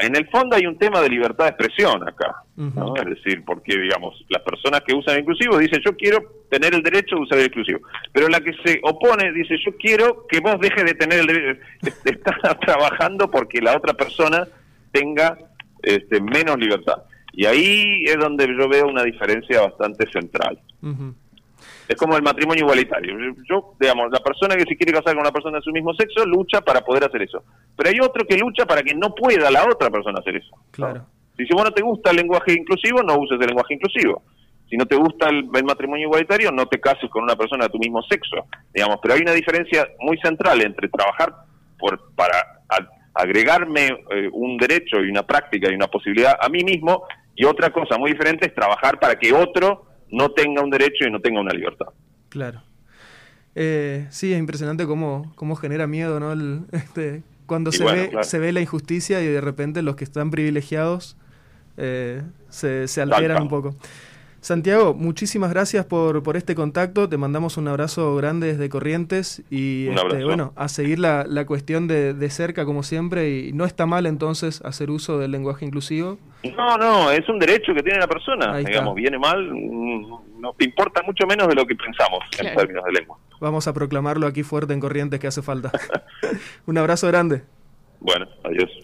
en 0.00 0.16
el 0.16 0.28
fondo 0.28 0.56
hay 0.56 0.66
un 0.66 0.78
tema 0.78 1.00
de 1.00 1.08
libertad 1.08 1.44
de 1.44 1.50
expresión 1.50 2.06
acá. 2.06 2.42
Es 2.56 3.04
decir, 3.04 3.44
porque, 3.44 3.76
digamos, 3.76 4.24
las 4.28 4.42
personas 4.42 4.80
que 4.86 4.94
usan 4.94 5.14
el 5.14 5.20
inclusivo 5.20 5.58
dicen, 5.58 5.80
yo 5.84 5.96
quiero 5.96 6.18
tener 6.50 6.74
el 6.74 6.82
derecho 6.82 7.16
de 7.16 7.22
usar 7.22 7.38
el 7.38 7.46
exclusivo. 7.46 7.80
Pero 8.12 8.28
la 8.28 8.40
que 8.40 8.52
se 8.64 8.80
opone 8.82 9.32
dice, 9.32 9.56
yo 9.64 9.76
quiero 9.76 10.26
que 10.28 10.40
vos 10.40 10.58
dejes 10.60 10.84
de 10.84 10.94
tener 10.94 11.20
el 11.20 11.26
derecho. 11.26 11.60
Está 12.04 12.58
trabajando 12.60 13.30
porque 13.30 13.60
la 13.60 13.76
otra 13.76 13.94
persona 13.94 14.46
tenga 14.92 15.36
este, 15.82 16.20
menos 16.20 16.58
libertad. 16.58 17.02
Y 17.32 17.44
ahí 17.44 18.04
es 18.06 18.16
donde 18.16 18.46
yo 18.46 18.68
veo 18.68 18.86
una 18.86 19.02
diferencia 19.02 19.60
bastante 19.60 20.10
central. 20.10 20.58
Ujú. 20.82 21.14
Es 21.88 21.96
como 21.96 22.16
el 22.16 22.22
matrimonio 22.22 22.64
igualitario. 22.64 23.14
Yo, 23.48 23.74
digamos, 23.78 24.10
la 24.10 24.18
persona 24.20 24.56
que 24.56 24.64
se 24.64 24.76
quiere 24.76 24.92
casar 24.92 25.14
con 25.14 25.20
una 25.20 25.30
persona 25.32 25.58
de 25.58 25.62
su 25.62 25.70
mismo 25.70 25.94
sexo 25.94 26.24
lucha 26.26 26.60
para 26.60 26.80
poder 26.80 27.04
hacer 27.04 27.22
eso. 27.22 27.44
Pero 27.76 27.90
hay 27.90 28.00
otro 28.00 28.24
que 28.26 28.36
lucha 28.36 28.66
para 28.66 28.82
que 28.82 28.94
no 28.94 29.14
pueda 29.14 29.50
la 29.50 29.64
otra 29.64 29.88
persona 29.90 30.18
hacer 30.18 30.36
eso. 30.36 30.56
Claro. 30.72 31.06
Si, 31.36 31.44
vos 31.52 31.64
no 31.64 31.70
te 31.70 31.82
gusta 31.82 32.10
el 32.10 32.16
lenguaje 32.16 32.52
inclusivo, 32.54 33.02
no 33.02 33.18
uses 33.18 33.38
el 33.40 33.46
lenguaje 33.46 33.74
inclusivo. 33.74 34.22
Si 34.68 34.76
no 34.76 34.86
te 34.86 34.96
gusta 34.96 35.28
el, 35.28 35.48
el 35.54 35.64
matrimonio 35.64 36.06
igualitario, 36.08 36.50
no 36.50 36.66
te 36.66 36.80
cases 36.80 37.08
con 37.10 37.22
una 37.22 37.36
persona 37.36 37.64
de 37.66 37.70
tu 37.70 37.78
mismo 37.78 38.02
sexo. 38.02 38.46
Digamos, 38.74 38.98
pero 39.00 39.14
hay 39.14 39.20
una 39.20 39.32
diferencia 39.32 39.86
muy 40.00 40.18
central 40.18 40.60
entre 40.62 40.88
trabajar 40.88 41.32
por, 41.78 42.12
para 42.14 42.36
a- 42.68 42.88
agregarme 43.22 43.86
eh, 44.10 44.28
un 44.32 44.56
derecho 44.56 45.00
y 45.00 45.10
una 45.10 45.22
práctica 45.22 45.70
y 45.70 45.74
una 45.74 45.86
posibilidad 45.86 46.36
a 46.40 46.48
mí 46.48 46.64
mismo 46.64 47.04
y 47.34 47.44
otra 47.44 47.70
cosa 47.70 47.96
muy 47.96 48.12
diferente 48.12 48.46
es 48.46 48.54
trabajar 48.54 48.98
para 48.98 49.16
que 49.18 49.32
otro 49.32 49.85
no 50.10 50.30
tenga 50.30 50.62
un 50.62 50.70
derecho 50.70 51.06
y 51.06 51.10
no 51.10 51.20
tenga 51.20 51.40
una 51.40 51.52
libertad. 51.52 51.86
Claro. 52.28 52.62
Eh, 53.54 54.06
sí, 54.10 54.32
es 54.32 54.38
impresionante 54.38 54.86
cómo, 54.86 55.32
cómo 55.34 55.56
genera 55.56 55.86
miedo, 55.86 56.20
¿no? 56.20 56.32
El, 56.32 56.62
este, 56.72 57.22
cuando 57.46 57.70
Y 57.70 57.74
se, 57.74 57.82
bueno, 57.82 58.02
ve, 58.02 58.08
claro. 58.10 58.24
se 58.24 58.38
ve 58.38 58.52
la 58.52 58.60
injusticia 58.60 59.22
y 59.22 59.26
de 59.26 59.40
repente 59.40 59.82
los 59.82 59.96
que 59.96 60.04
están 60.04 60.30
privilegiados 60.30 61.16
eh, 61.76 62.22
se, 62.48 62.88
se 62.88 63.00
alteran 63.00 63.42
un 63.42 63.48
poco. 63.48 63.76
Santiago, 64.40 64.94
muchísimas 64.94 65.50
gracias 65.50 65.84
por, 65.86 66.22
por 66.22 66.36
este 66.36 66.54
contacto. 66.54 67.08
Te 67.08 67.16
mandamos 67.16 67.56
un 67.56 67.68
abrazo 67.68 68.14
grande 68.16 68.48
desde 68.48 68.68
Corrientes 68.68 69.42
y 69.50 69.88
este, 69.88 70.24
bueno, 70.24 70.52
a 70.56 70.68
seguir 70.68 70.98
la, 70.98 71.24
la 71.28 71.46
cuestión 71.46 71.88
de, 71.88 72.14
de 72.14 72.30
cerca 72.30 72.64
como 72.64 72.82
siempre. 72.82 73.28
Y 73.30 73.52
no 73.52 73.64
está 73.64 73.86
mal 73.86 74.06
entonces 74.06 74.62
hacer 74.64 74.90
uso 74.90 75.18
del 75.18 75.32
lenguaje 75.32 75.64
inclusivo. 75.64 76.18
No, 76.56 76.76
no, 76.78 77.10
es 77.10 77.28
un 77.28 77.38
derecho 77.38 77.74
que 77.74 77.82
tiene 77.82 77.98
la 77.98 78.06
persona. 78.06 78.52
Ahí 78.52 78.60
está. 78.60 78.70
Digamos, 78.70 78.94
viene 78.94 79.18
mal, 79.18 79.50
mm, 79.52 80.40
no 80.40 80.54
importa 80.60 81.02
mucho 81.02 81.26
menos 81.26 81.48
de 81.48 81.54
lo 81.54 81.66
que 81.66 81.74
pensamos 81.74 82.20
en 82.38 82.54
términos 82.54 82.84
de 82.84 82.92
lengua. 82.92 83.18
Vamos 83.40 83.66
a 83.66 83.74
proclamarlo 83.74 84.26
aquí 84.26 84.42
fuerte 84.42 84.72
en 84.72 84.80
Corrientes 84.80 85.18
que 85.18 85.26
hace 85.26 85.42
falta. 85.42 85.72
un 86.66 86.78
abrazo 86.78 87.08
grande. 87.08 87.42
Bueno, 88.00 88.26
adiós. 88.44 88.70